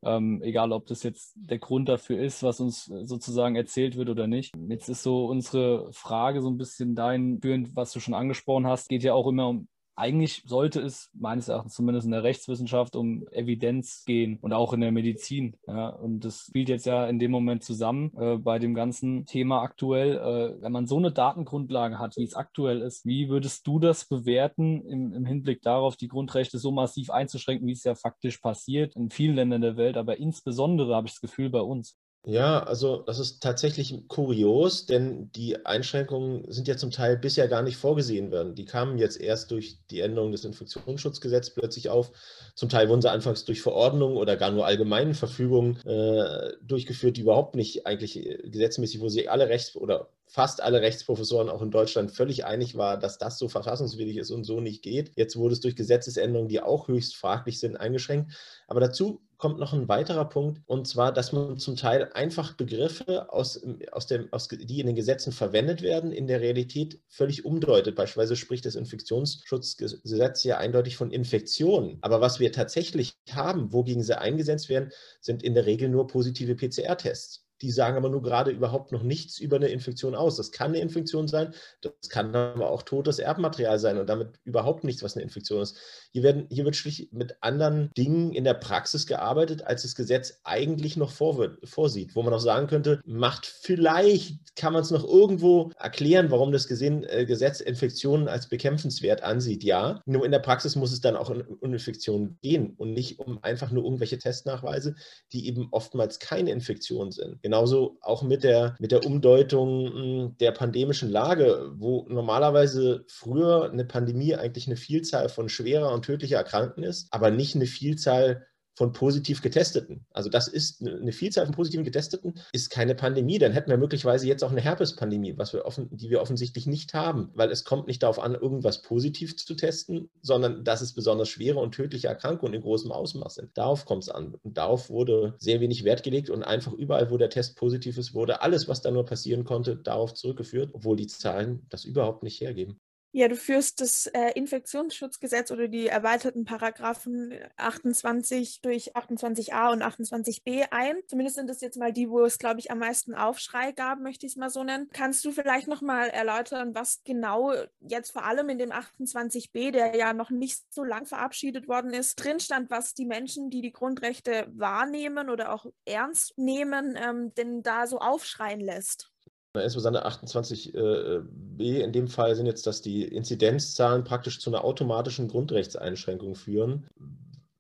Ähm, 0.05 0.43
egal, 0.43 0.73
ob 0.73 0.87
das 0.87 1.03
jetzt 1.03 1.33
der 1.37 1.59
Grund 1.59 1.89
dafür 1.89 2.19
ist, 2.19 2.43
was 2.43 2.61
uns 2.61 2.87
sozusagen 2.87 3.55
erzählt 3.57 3.97
wird 3.97 4.09
oder 4.09 4.27
nicht. 4.27 4.53
Jetzt 4.69 4.89
ist 4.89 5.03
so 5.03 5.27
unsere 5.27 5.93
Frage 5.93 6.41
so 6.41 6.51
ein 6.51 6.59
bisschen 6.59 6.95
dahin 6.95 7.41
führend, 7.41 7.77
was 7.77 7.93
du 7.93 8.01
schon 8.01 8.15
angesprochen 8.15 8.67
hast, 8.67 8.89
geht 8.89 9.03
ja 9.05 9.15
auch 9.15 9.29
immer 9.29 9.49
um 9.49 9.69
eigentlich 10.03 10.43
sollte 10.47 10.81
es 10.81 11.11
meines 11.15 11.47
Erachtens 11.47 11.75
zumindest 11.75 12.07
in 12.07 12.11
der 12.11 12.25
Rechtswissenschaft 12.25 12.97
um 12.97 13.25
Evidenz 13.31 14.05
gehen 14.05 14.37
und 14.41 14.53
auch 14.53 14.73
in 14.73 14.81
der 14.81 14.91
Medizin. 14.91 15.57
Ja. 15.69 15.91
Und 15.91 16.25
das 16.25 16.47
spielt 16.49 16.69
jetzt 16.69 16.87
ja 16.87 17.07
in 17.07 17.21
dem 17.21 17.31
Moment 17.31 17.63
zusammen 17.63 18.11
äh, 18.19 18.37
bei 18.37 18.59
dem 18.59 18.75
ganzen 18.75 19.27
Thema 19.27 19.63
aktuell. 19.63 20.17
Äh, 20.17 20.61
wenn 20.61 20.73
man 20.73 20.89
so 20.89 20.97
eine 20.97 21.13
Datengrundlage 21.13 22.01
hat, 22.01 22.17
wie 22.17 22.25
es 22.25 22.35
aktuell 22.35 22.81
ist, 22.81 23.07
wie 23.07 23.29
würdest 23.29 23.65
du 23.65 23.79
das 23.79 24.05
bewerten 24.05 24.85
im, 24.87 25.13
im 25.13 25.25
Hinblick 25.25 25.63
darauf, 25.63 25.97
die 25.97 26.09
Grundrechte 26.09 26.59
so 26.59 26.73
massiv 26.73 27.11
einzuschränken, 27.11 27.69
wie 27.69 27.73
es 27.73 27.85
ja 27.85 27.95
faktisch 27.95 28.39
passiert 28.39 28.97
in 28.97 29.11
vielen 29.11 29.37
Ländern 29.37 29.61
der 29.61 29.77
Welt, 29.77 29.97
aber 29.97 30.19
insbesondere 30.19 30.97
habe 30.97 31.07
ich 31.07 31.13
das 31.13 31.21
Gefühl 31.21 31.49
bei 31.49 31.61
uns? 31.61 31.97
Ja, 32.25 32.63
also 32.63 32.99
das 32.99 33.19
ist 33.19 33.43
tatsächlich 33.43 34.07
kurios, 34.07 34.87
denn 34.87 35.33
die 35.33 35.67
Einschränkungen 35.67 36.45
sind 36.53 36.69
ja 36.69 36.77
zum 36.77 36.93
Teil 36.93 37.17
bisher 37.17 37.49
gar 37.49 37.63
nicht 37.63 37.77
vorgesehen 37.77 38.31
werden. 38.31 38.55
Die 38.55 38.65
kamen 38.65 38.97
jetzt 38.97 39.21
erst 39.21 39.51
durch 39.51 39.79
die 39.91 40.01
Änderung 40.01 40.31
des 40.31 40.45
Infektionsschutzgesetzes 40.45 41.53
plötzlich 41.55 41.89
auf. 41.89 42.13
Zum 42.55 42.69
Teil 42.69 42.89
wurden 42.89 43.03
sie 43.03 43.11
anfangs 43.11 43.45
durch 43.45 43.61
Verordnungen 43.61 44.17
oder 44.17 44.37
gar 44.37 44.53
nur 44.53 44.67
allgemeinen 44.67 45.15
Verfügungen 45.15 45.85
äh, 45.85 46.53
durchgeführt, 46.63 47.17
die 47.17 47.23
überhaupt 47.23 47.57
nicht 47.57 47.87
eigentlich 47.87 48.17
äh, 48.17 48.49
gesetzmäßig, 48.49 49.01
wo 49.01 49.09
sie 49.09 49.29
alle 49.29 49.49
Rechts- 49.49 49.75
oder 49.75 50.09
fast 50.33 50.63
alle 50.63 50.81
Rechtsprofessoren 50.81 51.51
auch 51.51 51.61
in 51.61 51.71
Deutschland 51.71 52.11
völlig 52.11 52.47
einig 52.47 52.75
war, 52.75 52.99
dass 52.99 53.19
das 53.19 53.39
so 53.39 53.51
verfassungswidrig 53.51 54.17
ist 54.17 54.31
und 54.31 54.45
so 54.45 54.61
nicht 54.61 54.83
geht. 54.83 55.13
Jetzt 55.15 55.37
wurde 55.37 55.53
es 55.53 55.61
durch 55.61 55.77
Gesetzesänderungen, 55.77 56.49
die 56.49 56.63
auch 56.63 56.89
höchst 56.89 57.17
fraglich 57.17 57.61
sind, 57.61 57.77
eingeschränkt. 57.77 58.33
Aber 58.67 58.81
dazu 58.81 59.21
kommt 59.37 59.59
noch 59.59 59.75
ein 59.75 59.89
weiterer 59.89 60.27
Punkt, 60.27 60.63
und 60.65 60.89
zwar, 60.89 61.13
dass 61.13 61.33
man 61.33 61.59
zum 61.59 61.77
Teil 61.77 62.11
einfach 62.15 62.55
Begriffe, 62.55 63.31
aus, 63.31 63.61
aus 63.91 64.07
dem, 64.07 64.33
aus, 64.33 64.49
die 64.49 64.81
in 64.81 64.87
den 64.87 64.97
Gesetzen 64.97 65.33
verwendet 65.33 65.83
werden, 65.83 66.13
in 66.13 66.27
der 66.27 66.41
Realität 66.41 67.03
völlig 67.09 67.45
umdeutet. 67.45 67.95
Beispielsweise 67.95 68.37
spricht 68.37 68.65
das 68.65 68.75
Infektionsschutzgesetz 68.75 70.45
ja 70.45 70.57
eindeutig 70.57 70.97
von 70.97 71.11
Infektionen. 71.11 71.99
Aber 72.01 72.23
was 72.23 72.41
wir 72.41 72.53
tatsächlich 72.53 73.19
haben, 73.33 73.71
wogegen 73.75 74.03
sie 74.03 74.19
eingesetzt 74.19 74.71
werden, 74.71 74.93
sind 75.21 75.43
in 75.43 75.53
der 75.53 75.67
Regel 75.67 75.91
nur 75.91 76.07
positive 76.07 76.55
PCR-Tests. 76.55 77.45
Die 77.63 77.71
sagen 77.71 77.97
aber 77.97 78.11
nur 78.11 78.23
gerade 78.23 78.51
überhaupt 78.51 78.91
noch 78.91 79.05
nichts 79.05 79.39
über 79.39 79.57
eine 79.57 79.69
Infektion 79.69 80.17
aus. 80.17 80.37
Das 80.37 80.51
kann 80.51 80.73
eine 80.73 80.81
Infektion 80.81 81.29
sein, 81.29 81.55
das 81.81 82.09
kann 82.09 82.35
aber 82.35 82.71
auch 82.71 82.83
totes 82.83 83.21
Erbmaterial 83.21 83.79
sein 83.79 83.99
und 83.99 84.09
damit 84.09 84.41
überhaupt 84.45 84.83
nichts, 84.83 85.03
was 85.03 85.15
eine 85.15 85.23
Infektion 85.23 85.63
ist. 85.63 85.77
Hier, 86.11 86.25
werden, 86.25 86.47
hier 86.51 86.65
wird 86.65 86.75
schlicht 86.77 87.13
mit 87.13 87.37
anderen 87.41 87.91
Dingen 87.97 88.33
in 88.33 88.43
der 88.43 88.55
Praxis 88.55 89.07
gearbeitet, 89.07 89.63
als 89.63 89.83
das 89.83 89.95
Gesetz 89.95 90.41
eigentlich 90.43 90.97
noch 90.97 91.13
vor, 91.13 91.57
vorsieht, 91.65 92.17
wo 92.17 92.23
man 92.23 92.35
auch 92.35 92.41
sagen 92.41 92.67
könnte, 92.67 93.01
macht 93.07 93.47
vielleicht, 93.47 94.57
kann 94.57 94.73
man 94.73 94.83
es 94.83 94.91
noch 94.91 95.05
irgendwo 95.05 95.71
erklären, 95.79 96.31
warum 96.31 96.51
das 96.51 96.67
gesehen, 96.67 97.05
äh, 97.05 97.25
Gesetz 97.25 97.61
Infektionen 97.61 98.27
als 98.27 98.49
bekämpfenswert 98.49 99.23
ansieht. 99.23 99.63
Ja, 99.63 100.03
nur 100.05 100.25
in 100.25 100.33
der 100.33 100.41
Praxis 100.41 100.75
muss 100.75 100.93
es 100.93 101.01
dann 101.01 101.17
auch 101.17 101.31
um, 101.31 101.43
um 101.61 101.73
Infektionen 101.73 102.39
gehen 102.43 102.75
und 102.77 102.93
nicht 102.93 103.21
um 103.21 103.43
einfach 103.43 103.71
nur 103.71 103.85
irgendwelche 103.85 104.19
Testnachweise, 104.19 104.97
die 105.33 105.47
eben 105.47 105.69
oftmals 105.71 106.19
keine 106.19 106.51
Infektion 106.51 107.13
sind. 107.13 107.39
Genauso 107.53 107.99
auch 108.01 108.23
mit 108.23 108.45
der, 108.45 108.77
mit 108.79 108.93
der 108.93 109.05
Umdeutung 109.05 109.93
hm, 109.93 110.37
der 110.41 110.53
pandemischen 110.53 111.11
Lage, 111.11 111.71
wo 111.75 112.07
normalerweise 112.09 113.05
früher 113.09 113.71
eine 113.71 113.85
Pandemie 113.85 114.35
eigentlich 114.35 114.69
eine 114.69 114.77
Vielzahl 114.77 115.29
von 115.29 115.51
schwerer 115.51 115.93
und 115.93 116.03
tödlicher 116.07 116.39
Erkrankten 116.39 116.83
ist, 116.83 117.13
aber 117.13 117.31
nicht 117.31 117.55
eine 117.55 117.67
Vielzahl 117.67 118.47
von 118.75 118.93
positiv 118.93 119.43
Getesteten. 119.43 120.07
Also 120.11 120.31
das 120.31 120.49
ist 120.49 120.83
eine 120.83 121.13
Vielzahl 121.13 121.45
von 121.45 121.55
positiven 121.55 121.85
Getesteten, 121.85 122.35
ist 122.53 122.71
keine 122.71 122.95
Pandemie. 122.95 123.39
Dann 123.39 123.53
hätten 123.53 123.71
wir 123.71 123.77
möglicherweise 123.77 124.27
jetzt 124.27 124.43
auch 124.43 124.51
eine 124.51 124.61
Herpespandemie, 124.61 125.37
was 125.37 125.53
wir 125.53 125.65
offen, 125.67 125.89
die 125.91 126.11
wir 126.11 126.21
offensichtlich 126.21 126.67
nicht 126.67 126.95
haben, 126.95 127.31
weil 127.35 127.51
es 127.51 127.65
kommt 127.65 127.87
nicht 127.87 128.03
darauf 128.03 128.19
an, 128.19 128.35
irgendwas 128.35 128.83
positiv 128.83 129.37
zu 129.37 129.55
testen, 129.55 130.09
sondern 130.23 130.65
dass 130.65 130.81
es 130.81 130.95
besonders 130.95 131.29
schwere 131.29 131.59
und 131.59 131.75
tödliche 131.75 132.09
Erkrankungen 132.09 132.55
in 132.55 132.63
großem 132.63 132.93
Ausmaß 132.93 133.35
sind. 133.35 133.51
Darauf 133.57 133.85
kommt 133.85 134.05
es 134.05 134.09
an. 134.09 134.35
Und 134.43 134.57
darauf 134.57 134.89
wurde 134.89 135.35
sehr 135.39 135.61
wenig 135.61 135.85
Wert 135.85 136.03
gelegt 136.03 136.31
und 136.31 136.43
einfach 136.43 136.73
überall, 136.73 137.11
wo 137.11 137.19
der 137.19 137.31
Test 137.31 137.57
positiv 137.57 137.99
ist, 137.99 138.15
wurde 138.15 138.43
alles, 138.43 138.69
was 138.69 138.81
da 138.81 138.91
nur 138.91 139.05
passieren 139.05 139.45
konnte, 139.45 139.77
darauf 139.77 140.15
zurückgeführt, 140.15 140.71
obwohl 140.73 140.97
die 140.97 141.07
Zahlen 141.07 141.67
das 141.69 141.85
überhaupt 141.85 142.23
nicht 142.23 142.41
hergeben. 142.41 142.81
Ja, 143.15 143.29
du 143.29 143.37
führst 143.37 143.83
das 143.83 144.07
äh, 144.07 144.31
Infektionsschutzgesetz 144.31 145.51
oder 145.51 145.69
die 145.69 145.87
erweiterten 145.87 146.47
Paragraphen 146.47 147.35
28 147.59 148.63
durch 148.63 148.97
28a 148.97 149.71
und 149.71 149.83
28b 149.83 150.69
ein. 150.71 150.97
Zumindest 151.09 151.37
sind 151.37 151.51
das 151.51 151.61
jetzt 151.61 151.77
mal 151.77 151.93
die, 151.93 152.09
wo 152.09 152.25
es, 152.25 152.39
glaube 152.39 152.61
ich, 152.61 152.71
am 152.71 152.79
meisten 152.79 153.15
Aufschrei 153.15 153.73
gab, 153.73 154.01
möchte 154.01 154.25
ich 154.25 154.33
es 154.33 154.37
mal 154.37 154.49
so 154.49 154.65
nennen. 154.65 154.89
Kannst 154.95 155.27
du 155.27 155.31
vielleicht 155.31 155.69
nochmal 155.69 156.09
erläutern, 156.09 156.75
was 156.75 157.03
genau 157.05 157.53
jetzt 157.81 158.13
vor 158.13 158.25
allem 158.25 158.49
in 158.49 158.57
dem 158.57 158.73
28b, 158.73 159.73
der 159.73 159.95
ja 159.95 160.15
noch 160.15 160.31
nicht 160.31 160.63
so 160.73 160.83
lang 160.83 161.05
verabschiedet 161.05 161.69
worden 161.69 161.93
ist, 161.93 162.15
drin 162.15 162.41
stand, 162.41 162.71
was 162.71 162.95
die 162.95 163.05
Menschen, 163.05 163.51
die 163.51 163.61
die 163.61 163.73
Grundrechte 163.73 164.47
wahrnehmen 164.55 165.29
oder 165.29 165.53
auch 165.53 165.67
ernst 165.85 166.33
nehmen, 166.39 166.97
ähm, 166.97 167.35
denn 167.35 167.63
da 167.63 167.87
so 167.87 167.99
aufschreien 167.99 168.61
lässt? 168.61 169.12
Insbesondere 169.55 170.07
28b 170.07 171.25
in 171.59 171.93
dem 171.93 172.09
Fall 172.09 172.35
sind 172.35 172.47
jetzt, 172.47 172.67
dass 172.67 172.81
die 172.81 173.05
Inzidenzzahlen 173.05 174.03
praktisch 174.03 174.41
zu 174.41 174.49
einer 174.49 174.65
automatischen 174.65 175.29
Grundrechtseinschränkung 175.29 176.35
führen. 176.35 176.89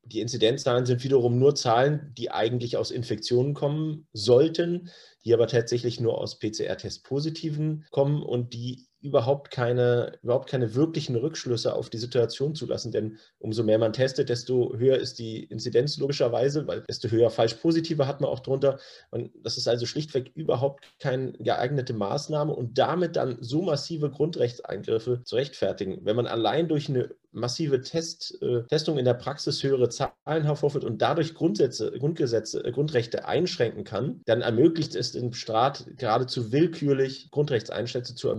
Die 0.05 0.21
Inzidenzzahlen 0.21 0.87
sind 0.87 1.05
wiederum 1.05 1.39
nur 1.39 1.55
Zahlen, 1.55 2.13
die 2.17 2.31
eigentlich 2.31 2.77
aus 2.77 2.91
Infektionen 2.91 3.53
kommen 3.55 4.07
sollten, 4.13 4.91
die 5.25 5.35
aber 5.35 5.47
tatsächlich 5.47 6.01
nur 6.01 6.19
aus 6.19 6.39
PCR-Test-Positiven 6.39 7.85
kommen 7.91 8.23
und 8.23 8.55
die 8.55 8.87
überhaupt 9.03 9.51
keine, 9.51 10.19
überhaupt 10.23 10.49
keine 10.49 10.75
wirklichen 10.75 11.17
Rückschlüsse 11.17 11.75
auf 11.75 11.91
die 11.91 11.99
Situation 11.99 12.55
zulassen. 12.55 12.93
Denn 12.93 13.19
umso 13.39 13.65
mehr 13.65 13.79
man 13.79 13.93
testet, 13.93 14.29
desto 14.29 14.75
höher 14.77 14.97
ist 14.97 15.19
die 15.19 15.45
Inzidenz 15.45 15.99
logischerweise, 15.99 16.67
weil 16.67 16.85
desto 16.89 17.09
höher 17.09 17.31
falsch-positive 17.31 18.07
hat 18.07 18.21
man 18.21 18.31
auch 18.31 18.41
drunter. 18.41 18.79
Und 19.11 19.33
das 19.43 19.59
ist 19.59 19.69
also 19.69 19.87
schlichtweg 19.87 20.31
überhaupt 20.35 20.87
keine 21.01 21.33
geeignete 21.33 21.93
Maßnahme 21.93 22.55
und 22.55 22.79
damit 22.79 23.17
dann 23.17 23.39
so 23.41 23.63
massive 23.63 24.11
Grundrechtseingriffe 24.11 25.23
zu 25.25 25.37
rechtfertigen. 25.37 26.05
Wenn 26.05 26.17
man 26.17 26.27
allein 26.27 26.69
durch 26.69 26.89
eine 26.89 27.11
massive 27.33 27.81
Test, 27.81 28.39
äh, 28.43 28.63
Testung 28.65 28.99
in 28.99 29.05
der 29.05 29.15
Praxis 29.15 29.63
höhere 29.63 29.89
Zahlen 29.89 30.45
hervorführt 30.45 30.85
und 30.85 31.03
dadurch 31.03 31.35
Grundsätze, 31.35 31.93
Grundgesetze, 31.99 32.65
äh, 32.65 32.73
Grundrechte 32.73 33.27
einschränken 33.27 33.85
kann, 33.85 34.21
dann 34.27 34.43
ermöglicht 34.43 34.95
es 34.95 35.13
dem 35.13 35.33
Staat 35.33 35.87
geradezu 35.97 36.53
willkürlich 36.53 37.31
Grundrechtseinschätzungen 37.31 38.17
zu 38.17 38.31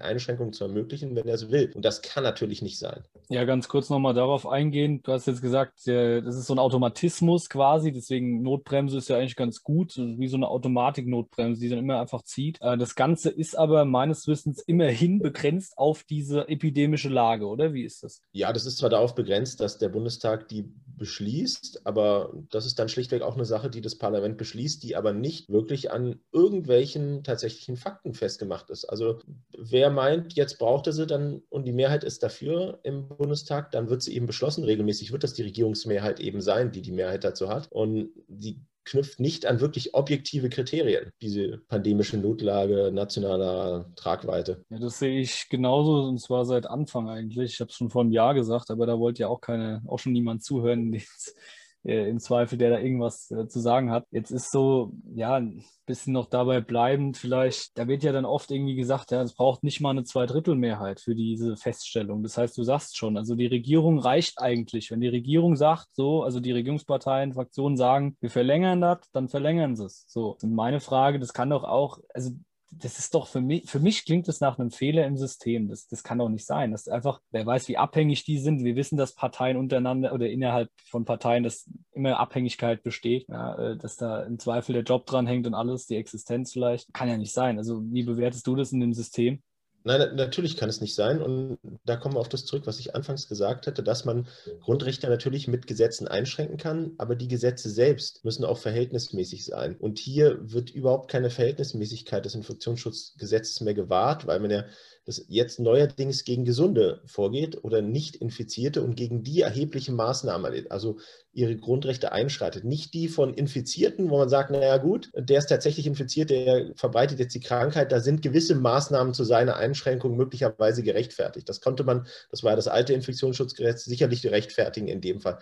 Einschränkungen 0.00 0.52
zu 0.52 0.64
ermöglichen, 0.64 1.14
wenn 1.16 1.28
er 1.28 1.34
es 1.34 1.50
will. 1.50 1.70
Und 1.74 1.84
das 1.84 2.02
kann 2.02 2.24
natürlich 2.24 2.62
nicht 2.62 2.78
sein. 2.78 3.02
Ja, 3.28 3.44
ganz 3.44 3.68
kurz 3.68 3.90
nochmal 3.90 4.14
darauf 4.14 4.46
eingehen. 4.46 5.02
Du 5.02 5.12
hast 5.12 5.26
jetzt 5.26 5.42
gesagt, 5.42 5.86
das 5.86 6.36
ist 6.36 6.46
so 6.46 6.54
ein 6.54 6.58
Automatismus 6.58 7.48
quasi, 7.48 7.92
deswegen 7.92 8.42
Notbremse 8.42 8.98
ist 8.98 9.08
ja 9.08 9.18
eigentlich 9.18 9.36
ganz 9.36 9.62
gut, 9.62 9.96
wie 9.96 10.28
so 10.28 10.36
eine 10.36 10.48
Automatik-Notbremse, 10.48 11.60
die 11.60 11.68
dann 11.68 11.78
immer 11.78 12.00
einfach 12.00 12.22
zieht. 12.22 12.58
Äh, 12.60 12.76
das 12.76 12.94
Ganze 12.94 13.30
ist 13.30 13.56
aber 13.56 13.84
meines 13.84 14.26
Wissens 14.26 14.62
immerhin 14.62 15.20
begrenzt 15.20 15.76
auf 15.76 16.04
diese 16.04 16.48
epidemische 16.48 17.08
Lage, 17.08 17.46
oder? 17.46 17.72
Wie 17.72 17.84
ist 17.84 18.02
das? 18.02 18.22
Ja, 18.32 18.52
das 18.52 18.64
ist 18.64 18.78
zwar 18.78 18.90
darauf 18.90 19.16
begrenzt, 19.16 19.60
dass 19.60 19.78
der 19.78 19.88
Bundestag 19.88 20.48
die 20.48 20.72
beschließt, 21.00 21.84
aber 21.84 22.32
das 22.50 22.64
ist 22.66 22.78
dann 22.78 22.88
schlichtweg 22.88 23.22
auch 23.22 23.34
eine 23.34 23.44
Sache, 23.44 23.70
die 23.70 23.80
das 23.80 23.96
Parlament 23.96 24.36
beschließt, 24.36 24.82
die 24.82 24.94
aber 24.94 25.12
nicht 25.12 25.48
wirklich 25.48 25.90
an 25.90 26.20
irgendwelchen 26.30 27.24
tatsächlichen 27.24 27.76
Fakten 27.76 28.14
festgemacht 28.14 28.70
ist. 28.70 28.84
Also 28.84 29.18
wer 29.56 29.90
meint, 29.90 30.34
jetzt 30.34 30.58
braucht 30.58 30.86
er 30.86 30.92
sie 30.92 31.06
dann 31.06 31.42
und 31.48 31.64
die 31.64 31.72
Mehrheit 31.72 32.04
ist 32.04 32.22
dafür 32.22 32.78
im 32.84 33.08
Bundestag, 33.08 33.72
dann 33.72 33.88
wird 33.88 34.02
sie 34.02 34.14
eben 34.14 34.26
beschlossen. 34.26 34.62
Regelmäßig 34.62 35.10
wird 35.10 35.24
das 35.24 35.34
die 35.34 35.42
Regierungsmehrheit 35.42 36.20
eben 36.20 36.40
sein, 36.40 36.70
die 36.70 36.82
die 36.82 36.92
Mehrheit 36.92 37.24
dazu 37.24 37.48
hat. 37.48 37.66
Und 37.72 38.10
die 38.28 38.60
knüpft 38.90 39.20
nicht 39.20 39.46
an 39.46 39.60
wirklich 39.60 39.94
objektive 39.94 40.48
Kriterien, 40.48 41.12
diese 41.22 41.58
pandemische 41.68 42.18
Notlage 42.18 42.90
nationaler 42.92 43.86
Tragweite. 43.94 44.64
Ja, 44.68 44.78
das 44.78 44.98
sehe 44.98 45.20
ich 45.20 45.48
genauso 45.48 46.08
und 46.08 46.18
zwar 46.18 46.44
seit 46.44 46.66
Anfang 46.66 47.08
eigentlich. 47.08 47.54
Ich 47.54 47.60
habe 47.60 47.70
es 47.70 47.76
schon 47.76 47.90
vor 47.90 48.02
einem 48.02 48.12
Jahr 48.12 48.34
gesagt, 48.34 48.70
aber 48.70 48.86
da 48.86 48.98
wollte 48.98 49.22
ja 49.22 49.28
auch 49.28 49.40
keine, 49.40 49.82
auch 49.86 49.98
schon 49.98 50.12
niemand 50.12 50.42
zuhören, 50.42 50.90
äh, 51.84 52.08
im 52.08 52.18
Zweifel, 52.18 52.58
der 52.58 52.70
da 52.70 52.78
irgendwas 52.78 53.30
äh, 53.30 53.46
zu 53.48 53.60
sagen 53.60 53.90
hat. 53.90 54.04
Jetzt 54.10 54.30
ist 54.30 54.50
so, 54.50 54.92
ja, 55.14 55.36
ein 55.36 55.64
bisschen 55.86 56.12
noch 56.12 56.26
dabei 56.26 56.60
bleibend 56.60 57.16
vielleicht, 57.16 57.76
da 57.76 57.88
wird 57.88 58.02
ja 58.02 58.12
dann 58.12 58.24
oft 58.24 58.50
irgendwie 58.50 58.76
gesagt, 58.76 59.10
ja, 59.10 59.22
es 59.22 59.34
braucht 59.34 59.64
nicht 59.64 59.80
mal 59.80 59.90
eine 59.90 60.04
Zweidrittelmehrheit 60.04 61.00
für 61.00 61.14
diese 61.14 61.56
Feststellung. 61.56 62.22
Das 62.22 62.38
heißt, 62.38 62.56
du 62.56 62.62
sagst 62.62 62.96
schon, 62.96 63.16
also 63.16 63.34
die 63.34 63.46
Regierung 63.46 63.98
reicht 63.98 64.40
eigentlich. 64.40 64.90
Wenn 64.90 65.00
die 65.00 65.08
Regierung 65.08 65.56
sagt, 65.56 65.88
so, 65.94 66.22
also 66.22 66.40
die 66.40 66.52
Regierungsparteien, 66.52 67.34
Fraktionen 67.34 67.76
sagen, 67.76 68.16
wir 68.20 68.30
verlängern 68.30 68.80
das, 68.80 68.98
dann 69.12 69.28
verlängern 69.28 69.74
sie 69.74 69.86
es. 69.86 70.04
So. 70.06 70.36
Und 70.42 70.54
meine 70.54 70.80
Frage, 70.80 71.18
das 71.18 71.32
kann 71.32 71.50
doch 71.50 71.64
auch, 71.64 71.98
also 72.14 72.30
das 72.70 72.98
ist 72.98 73.14
doch 73.14 73.26
für 73.26 73.40
mich, 73.40 73.68
für 73.68 73.80
mich 73.80 74.04
klingt 74.04 74.28
es 74.28 74.40
nach 74.40 74.58
einem 74.58 74.70
Fehler 74.70 75.04
im 75.06 75.16
System. 75.16 75.68
Das, 75.68 75.88
das 75.88 76.04
kann 76.04 76.18
doch 76.18 76.28
nicht 76.28 76.46
sein. 76.46 76.70
Das 76.70 76.82
ist 76.82 76.92
einfach, 76.92 77.20
wer 77.32 77.44
weiß, 77.44 77.68
wie 77.68 77.76
abhängig 77.76 78.24
die 78.24 78.38
sind. 78.38 78.62
Wir 78.62 78.76
wissen, 78.76 78.96
dass 78.96 79.14
Parteien 79.14 79.56
untereinander 79.56 80.12
oder 80.12 80.28
innerhalb 80.28 80.70
von 80.84 81.04
Parteien, 81.04 81.42
dass 81.42 81.68
immer 81.92 82.18
Abhängigkeit 82.18 82.82
besteht, 82.82 83.26
ja, 83.28 83.54
äh, 83.56 83.76
dass 83.76 83.96
da 83.96 84.22
im 84.22 84.38
Zweifel 84.38 84.72
der 84.72 84.84
Job 84.84 85.06
dran 85.06 85.26
hängt 85.26 85.46
und 85.46 85.54
alles, 85.54 85.86
die 85.86 85.96
Existenz 85.96 86.52
vielleicht. 86.52 86.92
Kann 86.94 87.08
ja 87.08 87.16
nicht 87.16 87.32
sein. 87.32 87.58
Also, 87.58 87.82
wie 87.92 88.04
bewertest 88.04 88.46
du 88.46 88.54
das 88.54 88.72
in 88.72 88.80
dem 88.80 88.92
System? 88.92 89.42
Nein, 89.82 90.14
natürlich 90.14 90.58
kann 90.58 90.68
es 90.68 90.82
nicht 90.82 90.94
sein. 90.94 91.22
Und 91.22 91.58
da 91.84 91.96
kommen 91.96 92.14
wir 92.14 92.20
auf 92.20 92.28
das 92.28 92.44
zurück, 92.44 92.66
was 92.66 92.80
ich 92.80 92.94
anfangs 92.94 93.28
gesagt 93.28 93.66
hatte, 93.66 93.82
dass 93.82 94.04
man 94.04 94.28
Grundrechte 94.60 95.08
natürlich 95.08 95.48
mit 95.48 95.66
Gesetzen 95.66 96.06
einschränken 96.06 96.58
kann, 96.58 96.92
aber 96.98 97.16
die 97.16 97.28
Gesetze 97.28 97.70
selbst 97.70 98.24
müssen 98.24 98.44
auch 98.44 98.58
verhältnismäßig 98.58 99.44
sein. 99.46 99.76
Und 99.76 99.98
hier 99.98 100.38
wird 100.42 100.70
überhaupt 100.70 101.10
keine 101.10 101.30
Verhältnismäßigkeit 101.30 102.24
des 102.24 102.34
Infektionsschutzgesetzes 102.34 103.62
mehr 103.62 103.74
gewahrt, 103.74 104.26
weil 104.26 104.40
man 104.40 104.50
ja 104.50 104.64
das 105.06 105.24
jetzt 105.28 105.58
neuerdings 105.58 106.24
gegen 106.24 106.44
Gesunde 106.44 107.00
vorgeht 107.06 107.64
oder 107.64 107.82
Nicht-Infizierte 107.82 108.82
und 108.82 108.96
gegen 108.96 109.22
die 109.22 109.40
erhebliche 109.40 109.92
Maßnahmen, 109.92 110.70
also 110.70 110.98
ihre 111.32 111.56
Grundrechte 111.56 112.12
einschreitet. 112.12 112.64
Nicht 112.64 112.92
die 112.92 113.08
von 113.08 113.34
Infizierten, 113.34 114.10
wo 114.10 114.18
man 114.18 114.28
sagt, 114.28 114.50
naja 114.50 114.76
gut, 114.76 115.10
der 115.14 115.38
ist 115.38 115.46
tatsächlich 115.46 115.86
infiziert, 115.86 116.30
der 116.30 116.72
verbreitet 116.76 117.18
jetzt 117.18 117.34
die 117.34 117.40
Krankheit, 117.40 117.92
da 117.92 118.00
sind 118.00 118.22
gewisse 118.22 118.54
Maßnahmen 118.54 119.14
zu 119.14 119.24
seiner 119.24 119.56
Einschränkung 119.56 120.16
möglicherweise 120.16 120.82
gerechtfertigt. 120.82 121.48
Das 121.48 121.60
konnte 121.60 121.84
man, 121.84 122.06
das 122.30 122.44
war 122.44 122.56
das 122.56 122.68
alte 122.68 122.92
Infektionsschutzgesetz, 122.92 123.84
sicherlich 123.84 124.26
rechtfertigen 124.26 124.88
in 124.88 125.00
dem 125.00 125.20
Fall. 125.20 125.38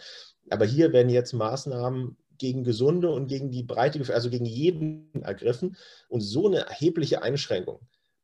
Aber 0.50 0.64
hier 0.64 0.92
werden 0.92 1.10
jetzt 1.10 1.32
Maßnahmen 1.32 2.16
gegen 2.38 2.64
Gesunde 2.64 3.10
und 3.10 3.26
gegen 3.26 3.50
die 3.50 3.64
breite, 3.64 4.00
also 4.14 4.30
gegen 4.30 4.46
jeden 4.46 5.10
ergriffen 5.22 5.76
und 6.08 6.20
so 6.20 6.46
eine 6.46 6.60
erhebliche 6.60 7.22
Einschränkung, 7.22 7.80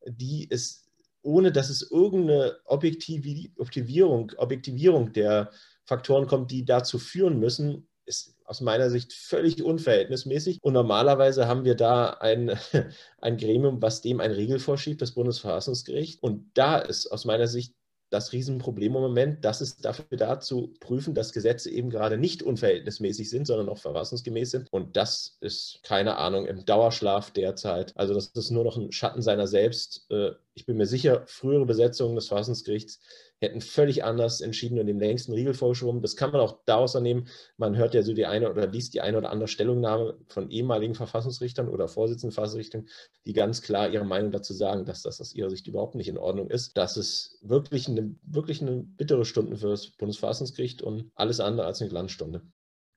die 0.07 0.49
ist 0.49 0.84
ohne 1.25 1.53
dass 1.53 1.71
es 1.71 1.83
irgendeine 1.91 2.57
Objektivierung, 2.65 4.33
Objektivierung 4.37 5.13
der 5.13 5.51
Faktoren 5.85 6.27
kommt, 6.27 6.51
die 6.51 6.65
dazu 6.65 6.99
führen 6.99 7.39
müssen, 7.41 7.89
ist 8.07 8.37
aus 8.45 8.61
meiner 8.61 8.91
Sicht 8.91 9.13
völlig 9.13 9.63
unverhältnismäßig. 9.63 10.63
Und 10.63 10.75
normalerweise 10.75 11.49
haben 11.49 11.65
wir 11.65 11.75
da 11.75 12.11
ein, 12.11 12.59
ein 13.19 13.37
Gremium, 13.39 13.81
was 13.81 14.03
dem 14.03 14.21
ein 14.21 14.33
Regel 14.33 14.59
vorschiebt, 14.59 15.01
das 15.01 15.13
Bundesverfassungsgericht. 15.13 16.23
Und 16.23 16.51
da 16.55 16.79
ist 16.79 17.07
aus 17.07 17.25
meiner 17.25 17.47
Sicht 17.47 17.75
das 18.15 18.33
Riesenproblem 18.33 18.95
im 18.95 19.03
Moment, 19.03 19.45
das 19.45 19.61
ist 19.61 19.85
dafür 19.85 20.17
da 20.17 20.39
zu 20.39 20.73
prüfen, 20.79 21.15
dass 21.15 21.33
Gesetze 21.33 21.69
eben 21.69 21.91
gerade 21.91 22.17
nicht 22.17 22.45
unverhältnismäßig 22.45 23.29
sind, 23.29 23.47
sondern 23.47 23.69
auch 23.69 23.79
verfassungsgemäß 23.79 24.53
sind. 24.53 24.69
Und 24.71 24.97
das 24.97 25.37
ist, 25.41 25.81
keine 25.83 26.17
Ahnung, 26.17 26.47
im 26.47 26.65
Dauerschlaf 26.65 27.33
derzeit. 27.33 27.93
Also 27.97 28.15
das 28.15 28.29
ist 28.29 28.51
nur 28.51 28.63
noch 28.63 28.77
ein 28.77 28.93
Schatten 28.93 29.21
seiner 29.21 29.49
selbst. 29.49 30.07
Äh, 30.11 30.31
ich 30.55 30.65
bin 30.65 30.77
mir 30.77 30.87
sicher, 30.87 31.25
frühere 31.27 31.67
Besetzungen 31.67 32.15
des 32.15 32.29
Verfassungsgerichts 32.29 33.01
hätten 33.45 33.61
völlig 33.61 34.05
anders 34.05 34.41
entschieden 34.41 34.79
und 34.79 34.87
dem 34.87 34.99
längsten 34.99 35.33
Riegel 35.33 35.55
vorgeschoben. 35.55 36.03
Das 36.03 36.17
kann 36.17 36.33
man 36.33 36.41
auch 36.41 36.59
daraus 36.67 36.97
annehmen. 36.97 37.29
Man 37.57 37.77
hört 37.77 37.95
ja 37.95 38.03
so 38.03 38.13
die 38.13 38.27
eine 38.27 38.51
oder 38.51 38.67
liest 38.67 38.95
die 38.95 39.01
eine 39.01 39.19
oder 39.19 39.31
andere 39.31 39.49
Stellungnahme 39.49 40.19
von 40.29 40.51
ehemaligen 40.51 40.95
Verfassungsrichtern 40.95 41.69
oder 41.69 41.89
Vorsitzenden 41.89 42.33
Verfassungsrichtern, 42.33 42.89
die 43.27 43.33
ganz 43.33 43.63
klar 43.63 43.89
ihre 43.89 44.05
Meinung 44.05 44.33
dazu 44.33 44.53
sagen, 44.53 44.85
dass 44.85 45.03
das 45.03 45.21
aus 45.21 45.35
ihrer 45.35 45.51
Sicht 45.51 45.67
überhaupt 45.67 45.95
nicht 45.95 46.09
in 46.09 46.19
Ordnung 46.19 46.51
ist. 46.51 46.77
Das 46.77 46.97
ist 46.97 47.39
wirklich 47.43 47.89
eine, 47.89 48.15
wirklich 48.23 48.61
eine 48.61 48.83
bittere 48.83 49.25
Stunde 49.25 49.57
für 49.57 49.69
das 49.69 49.91
Bundesverfassungsgericht 49.91 50.83
und 50.83 51.11
alles 51.15 51.41
andere 51.41 51.67
als 51.67 51.81
eine 51.81 51.91
Glanzstunde. 51.91 52.43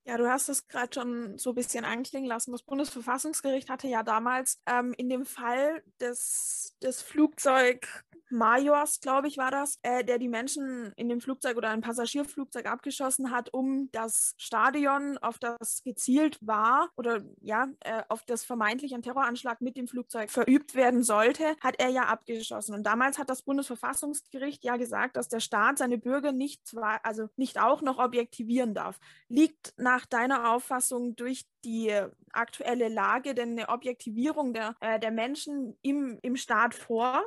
Ja, 0.08 0.16
du 0.16 0.30
hast 0.30 0.48
es 0.48 0.70
gerade 0.70 0.94
schon 0.94 1.38
so 1.38 1.50
ein 1.50 1.56
bisschen 1.56 1.84
anklingen 1.84 2.30
lassen. 2.30 2.54
Das 2.54 2.64
Bundesverfassungsgericht 2.64 3.70
hatte 3.70 3.90
ja 3.90 4.04
damals 4.04 4.62
ähm, 4.66 4.94
in 4.96 5.10
dem 5.10 5.26
Fall 5.26 5.84
des, 6.00 6.78
des 6.82 7.02
Flugzeug 7.02 8.06
Majors, 8.30 9.00
glaube 9.00 9.28
ich, 9.28 9.38
war 9.38 9.52
das, 9.52 9.80
äh, 9.84 10.04
der 10.04 10.20
die 10.20 10.28
Menschen 10.28 10.92
in 10.96 11.10
dem 11.10 11.22
Flugzeug 11.22 11.58
oder 11.58 11.70
ein 11.70 11.82
Passagierflugzeug 11.82 12.66
abgeschossen 12.66 13.32
hat, 13.32 13.54
um 13.54 13.90
das 13.92 14.34
Stadion, 14.38 15.18
auf 15.20 15.40
das 15.40 15.82
gezielt 15.84 16.38
war 16.42 16.90
oder 16.98 17.22
ja, 17.42 17.68
äh, 17.82 18.04
auf 18.10 18.24
das 18.26 18.44
vermeintlich 18.44 18.94
ein 18.94 19.02
Terroranschlag 19.02 19.62
mit 19.62 19.78
dem 19.78 19.88
Flugzeug 19.88 20.30
verübt 20.30 20.76
werden 20.76 21.04
sollte, 21.04 21.56
hat 21.62 21.76
er 21.80 21.90
ja 21.90 22.04
abgeschossen. 22.04 22.76
Und 22.76 22.84
damals 22.84 23.18
hat 23.18 23.30
das 23.30 23.44
Bundesverfassungsgericht 23.44 24.64
ja 24.64 24.78
gesagt, 24.78 25.16
dass 25.16 25.30
der 25.30 25.40
Staat 25.40 25.78
seine 25.78 25.98
Bürger 25.98 26.32
nicht 26.32 26.68
zwar, 26.68 27.00
also 27.04 27.30
nicht 27.38 27.60
auch 27.60 27.82
noch 27.82 27.98
objektivieren 27.98 28.74
darf. 28.74 29.00
Liegt 29.30 29.74
nach 29.78 29.97
deiner 30.06 30.54
Auffassung 30.54 31.16
durch 31.16 31.46
die 31.66 31.94
aktuelle 32.32 32.90
Lage 32.90 33.34
denn 33.36 33.52
eine 33.52 33.70
Objektivierung 33.70 34.54
der, 34.54 34.76
äh, 34.82 35.00
der 35.00 35.12
Menschen 35.12 35.78
im, 35.82 36.20
im 36.22 36.36
Staat 36.36 36.76
vor? 36.76 37.24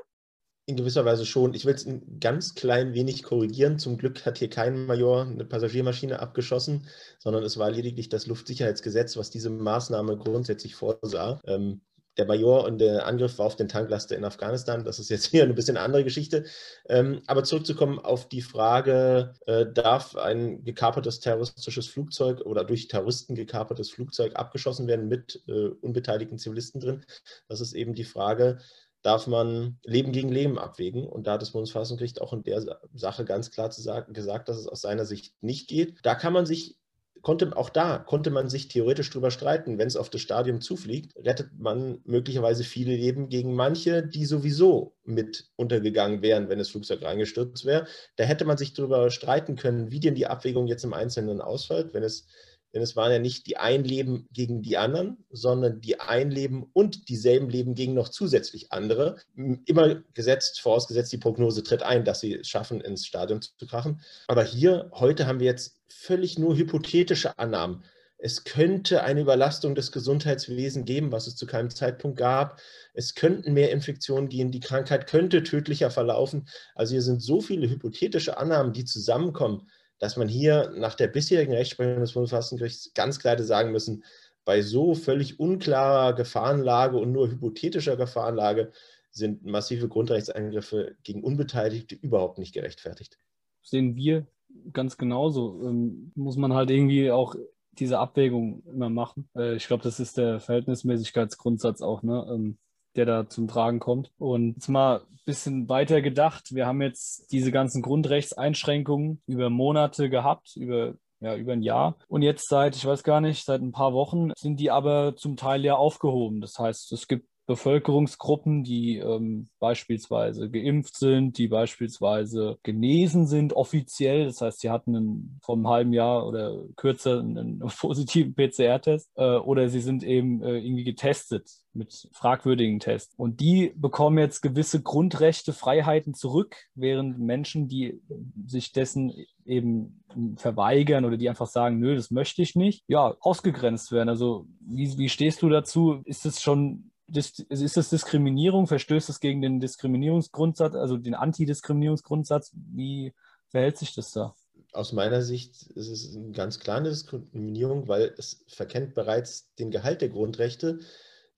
In 0.66 0.76
gewisser 0.76 1.04
Weise 1.04 1.26
schon. 1.26 1.54
Ich 1.54 1.64
will 1.64 1.74
es 1.74 1.84
ein 1.84 2.20
ganz 2.20 2.54
klein 2.54 2.94
wenig 2.94 3.24
korrigieren. 3.24 3.78
Zum 3.78 3.98
Glück 3.98 4.24
hat 4.24 4.38
hier 4.38 4.50
kein 4.50 4.86
Major 4.86 5.22
eine 5.22 5.44
Passagiermaschine 5.44 6.20
abgeschossen, 6.20 6.86
sondern 7.18 7.42
es 7.42 7.58
war 7.58 7.70
lediglich 7.70 8.08
das 8.08 8.26
Luftsicherheitsgesetz, 8.26 9.16
was 9.16 9.30
diese 9.30 9.50
Maßnahme 9.50 10.16
grundsätzlich 10.16 10.76
vorsah. 10.76 11.40
Ähm, 11.44 11.80
der 12.16 12.26
Major 12.26 12.64
und 12.64 12.78
der 12.78 13.06
Angriff 13.06 13.38
war 13.38 13.46
auf 13.46 13.56
den 13.56 13.68
Tanklaster 13.68 14.16
in 14.16 14.24
Afghanistan. 14.24 14.84
Das 14.84 14.98
ist 14.98 15.10
jetzt 15.10 15.26
hier 15.26 15.44
eine 15.44 15.54
bisschen 15.54 15.76
andere 15.76 16.04
Geschichte. 16.04 16.44
Ähm, 16.88 17.22
aber 17.26 17.44
zurückzukommen 17.44 17.98
auf 17.98 18.28
die 18.28 18.42
Frage, 18.42 19.34
äh, 19.46 19.66
darf 19.72 20.16
ein 20.16 20.64
gekapertes 20.64 21.20
terroristisches 21.20 21.88
Flugzeug 21.88 22.40
oder 22.42 22.64
durch 22.64 22.88
Terroristen 22.88 23.34
gekapertes 23.34 23.90
Flugzeug 23.90 24.36
abgeschossen 24.36 24.86
werden 24.86 25.08
mit 25.08 25.42
äh, 25.46 25.68
unbeteiligten 25.80 26.38
Zivilisten 26.38 26.80
drin? 26.80 27.04
Das 27.48 27.60
ist 27.60 27.72
eben 27.72 27.94
die 27.94 28.04
Frage, 28.04 28.58
darf 29.02 29.26
man 29.26 29.78
Leben 29.84 30.12
gegen 30.12 30.30
Leben 30.30 30.58
abwägen. 30.58 31.06
Und 31.06 31.26
da 31.26 31.32
hat 31.32 31.42
das 31.42 31.52
Bundesverfassungsgericht 31.52 32.20
auch 32.20 32.32
in 32.32 32.42
der 32.42 32.80
Sache 32.94 33.24
ganz 33.24 33.50
klar 33.50 33.70
zu 33.70 33.80
sagen, 33.80 34.12
gesagt, 34.12 34.48
dass 34.48 34.58
es 34.58 34.66
aus 34.66 34.82
seiner 34.82 35.06
Sicht 35.06 35.34
nicht 35.40 35.68
geht. 35.68 35.98
Da 36.02 36.14
kann 36.14 36.32
man 36.32 36.46
sich 36.46 36.76
konnte 37.22 37.56
auch 37.56 37.70
da 37.70 37.98
konnte 37.98 38.30
man 38.30 38.48
sich 38.48 38.68
theoretisch 38.68 39.10
drüber 39.10 39.30
streiten. 39.30 39.78
Wenn 39.78 39.86
es 39.86 39.96
auf 39.96 40.10
das 40.10 40.20
Stadium 40.20 40.60
zufliegt, 40.60 41.14
rettet 41.16 41.58
man 41.58 42.00
möglicherweise 42.04 42.64
viele 42.64 42.94
Leben 42.94 43.28
gegen 43.28 43.54
manche, 43.54 44.06
die 44.06 44.24
sowieso 44.24 44.96
mit 45.04 45.50
untergegangen 45.56 46.22
wären, 46.22 46.48
wenn 46.48 46.58
das 46.58 46.70
Flugzeug 46.70 47.02
reingestürzt 47.02 47.64
wäre. 47.64 47.86
Da 48.16 48.24
hätte 48.24 48.44
man 48.44 48.56
sich 48.56 48.74
darüber 48.74 49.10
streiten 49.10 49.56
können, 49.56 49.90
wie 49.90 50.00
denn 50.00 50.14
die 50.14 50.26
Abwägung 50.26 50.66
jetzt 50.66 50.84
im 50.84 50.94
Einzelnen 50.94 51.40
ausfällt. 51.40 51.94
Wenn 51.94 52.02
es 52.02 52.26
Denn 52.72 52.82
es 52.82 52.94
waren 52.94 53.10
ja 53.10 53.18
nicht 53.18 53.46
die 53.46 53.56
ein 53.56 53.84
Leben 53.84 54.28
gegen 54.32 54.62
die 54.62 54.76
anderen, 54.76 55.24
sondern 55.30 55.80
die 55.80 55.98
ein 55.98 56.30
Leben 56.30 56.70
und 56.72 57.08
dieselben 57.08 57.50
Leben 57.50 57.74
gegen 57.74 57.94
noch 57.94 58.08
zusätzlich 58.08 58.72
andere. 58.72 59.16
Immer 59.64 60.02
gesetzt, 60.14 60.60
vorausgesetzt, 60.60 61.12
die 61.12 61.18
Prognose 61.18 61.62
tritt 61.62 61.82
ein, 61.82 62.04
dass 62.04 62.20
sie 62.20 62.34
es 62.34 62.48
schaffen, 62.48 62.80
ins 62.80 63.06
Stadion 63.06 63.42
zu 63.42 63.66
krachen. 63.66 64.00
Aber 64.28 64.44
hier, 64.44 64.90
heute 64.94 65.26
haben 65.26 65.40
wir 65.40 65.46
jetzt 65.46 65.80
völlig 65.88 66.38
nur 66.38 66.56
hypothetische 66.56 67.38
Annahmen. 67.38 67.82
Es 68.22 68.44
könnte 68.44 69.02
eine 69.02 69.22
Überlastung 69.22 69.74
des 69.74 69.92
Gesundheitswesens 69.92 70.84
geben, 70.84 71.10
was 71.10 71.26
es 71.26 71.36
zu 71.36 71.46
keinem 71.46 71.70
Zeitpunkt 71.70 72.18
gab. 72.18 72.60
Es 72.92 73.14
könnten 73.14 73.54
mehr 73.54 73.70
Infektionen 73.72 74.28
gehen. 74.28 74.50
Die 74.50 74.60
Krankheit 74.60 75.06
könnte 75.06 75.42
tödlicher 75.42 75.90
verlaufen. 75.90 76.46
Also 76.74 76.92
hier 76.92 77.02
sind 77.02 77.22
so 77.22 77.40
viele 77.40 77.68
hypothetische 77.68 78.36
Annahmen, 78.36 78.74
die 78.74 78.84
zusammenkommen, 78.84 79.70
dass 80.00 80.16
man 80.16 80.26
hier 80.26 80.72
nach 80.76 80.94
der 80.94 81.06
bisherigen 81.06 81.52
Rechtsprechung 81.52 82.00
des 82.00 82.14
Bundesverfassungsgerichts 82.14 82.92
ganz 82.94 83.20
klar 83.20 83.40
sagen 83.40 83.70
müssen, 83.70 84.02
bei 84.44 84.62
so 84.62 84.94
völlig 84.94 85.38
unklarer 85.38 86.14
Gefahrenlage 86.14 86.96
und 86.96 87.12
nur 87.12 87.30
hypothetischer 87.30 87.96
Gefahrenlage 87.96 88.72
sind 89.12 89.44
massive 89.44 89.88
Grundrechtseingriffe 89.88 90.96
gegen 91.02 91.22
Unbeteiligte 91.22 91.94
überhaupt 91.94 92.38
nicht 92.38 92.54
gerechtfertigt. 92.54 93.18
Sehen 93.62 93.94
wir 93.94 94.26
ganz 94.72 94.96
genauso. 94.96 95.60
Ähm, 95.62 96.12
muss 96.14 96.36
man 96.36 96.54
halt 96.54 96.70
irgendwie 96.70 97.10
auch 97.10 97.34
diese 97.72 97.98
Abwägung 97.98 98.62
immer 98.66 98.88
machen. 98.88 99.28
Äh, 99.36 99.56
ich 99.56 99.66
glaube, 99.66 99.82
das 99.82 100.00
ist 100.00 100.16
der 100.16 100.40
Verhältnismäßigkeitsgrundsatz 100.40 101.82
auch, 101.82 102.02
ne? 102.02 102.26
Ähm, 102.30 102.58
der 102.96 103.06
da 103.06 103.28
zum 103.28 103.48
Tragen 103.48 103.78
kommt. 103.78 104.10
Und 104.18 104.54
jetzt 104.54 104.68
mal 104.68 105.00
ein 105.00 105.18
bisschen 105.24 105.68
weiter 105.68 106.02
gedacht. 106.02 106.54
Wir 106.54 106.66
haben 106.66 106.82
jetzt 106.82 107.30
diese 107.32 107.52
ganzen 107.52 107.82
Grundrechtseinschränkungen 107.82 109.22
über 109.26 109.50
Monate 109.50 110.10
gehabt, 110.10 110.56
über 110.56 110.94
ja, 111.20 111.36
über 111.36 111.52
ein 111.52 111.62
Jahr. 111.62 111.96
Und 112.08 112.22
jetzt 112.22 112.48
seit, 112.48 112.76
ich 112.76 112.86
weiß 112.86 113.02
gar 113.02 113.20
nicht, 113.20 113.44
seit 113.44 113.60
ein 113.60 113.72
paar 113.72 113.92
Wochen 113.92 114.32
sind 114.36 114.58
die 114.58 114.70
aber 114.70 115.16
zum 115.16 115.36
Teil 115.36 115.64
ja 115.64 115.74
aufgehoben. 115.74 116.40
Das 116.40 116.58
heißt, 116.58 116.92
es 116.92 117.08
gibt 117.08 117.28
Bevölkerungsgruppen, 117.50 118.62
die 118.62 118.98
ähm, 118.98 119.48
beispielsweise 119.58 120.48
geimpft 120.48 120.96
sind, 120.96 121.36
die 121.36 121.48
beispielsweise 121.48 122.58
genesen 122.62 123.26
sind 123.26 123.54
offiziell. 123.54 124.26
Das 124.26 124.40
heißt, 124.40 124.60
sie 124.60 124.70
hatten 124.70 124.94
einen, 124.94 125.40
vor 125.42 125.56
einem 125.56 125.66
halben 125.66 125.92
Jahr 125.92 126.28
oder 126.28 126.62
kürzer 126.76 127.18
einen, 127.18 127.58
positiven 127.80 128.36
PCR-Test 128.36 129.10
äh, 129.16 129.38
oder 129.38 129.68
sie 129.68 129.80
sind 129.80 130.04
eben 130.04 130.44
äh, 130.44 130.58
irgendwie 130.58 130.84
getestet 130.84 131.50
mit 131.72 132.08
fragwürdigen 132.12 132.78
Tests. 132.78 133.14
Und 133.16 133.40
die 133.40 133.72
bekommen 133.74 134.18
jetzt 134.18 134.42
gewisse 134.42 134.80
Grundrechte, 134.80 135.52
Freiheiten 135.52 136.14
zurück, 136.14 136.56
während 136.76 137.18
Menschen, 137.18 137.66
die 137.66 138.00
sich 138.46 138.70
dessen 138.70 139.12
eben 139.44 140.04
verweigern 140.36 141.04
oder 141.04 141.16
die 141.16 141.28
einfach 141.28 141.48
sagen, 141.48 141.80
nö, 141.80 141.96
das 141.96 142.12
möchte 142.12 142.42
ich 142.42 142.54
nicht, 142.54 142.84
ja, 142.86 143.16
ausgegrenzt 143.20 143.90
werden. 143.90 144.08
Also 144.08 144.46
wie, 144.60 144.96
wie 144.98 145.08
stehst 145.08 145.42
du 145.42 145.48
dazu? 145.48 146.02
Ist 146.04 146.26
es 146.26 146.40
schon 146.40 146.89
ist 147.16 147.76
das 147.76 147.90
Diskriminierung? 147.90 148.66
Verstößt 148.66 149.08
es 149.08 149.20
gegen 149.20 149.42
den 149.42 149.60
Diskriminierungsgrundsatz, 149.60 150.74
also 150.74 150.96
den 150.96 151.14
Antidiskriminierungsgrundsatz? 151.14 152.52
Wie 152.54 153.14
verhält 153.48 153.78
sich 153.78 153.94
das 153.94 154.12
da? 154.12 154.34
Aus 154.72 154.92
meiner 154.92 155.22
Sicht 155.22 155.66
ist 155.74 155.88
es 155.88 156.16
eine 156.16 156.30
ganz 156.30 156.60
klare 156.60 156.84
Diskriminierung, 156.84 157.88
weil 157.88 158.14
es 158.16 158.44
verkennt 158.48 158.94
bereits 158.94 159.52
den 159.58 159.70
Gehalt 159.70 160.00
der 160.00 160.10
Grundrechte, 160.10 160.78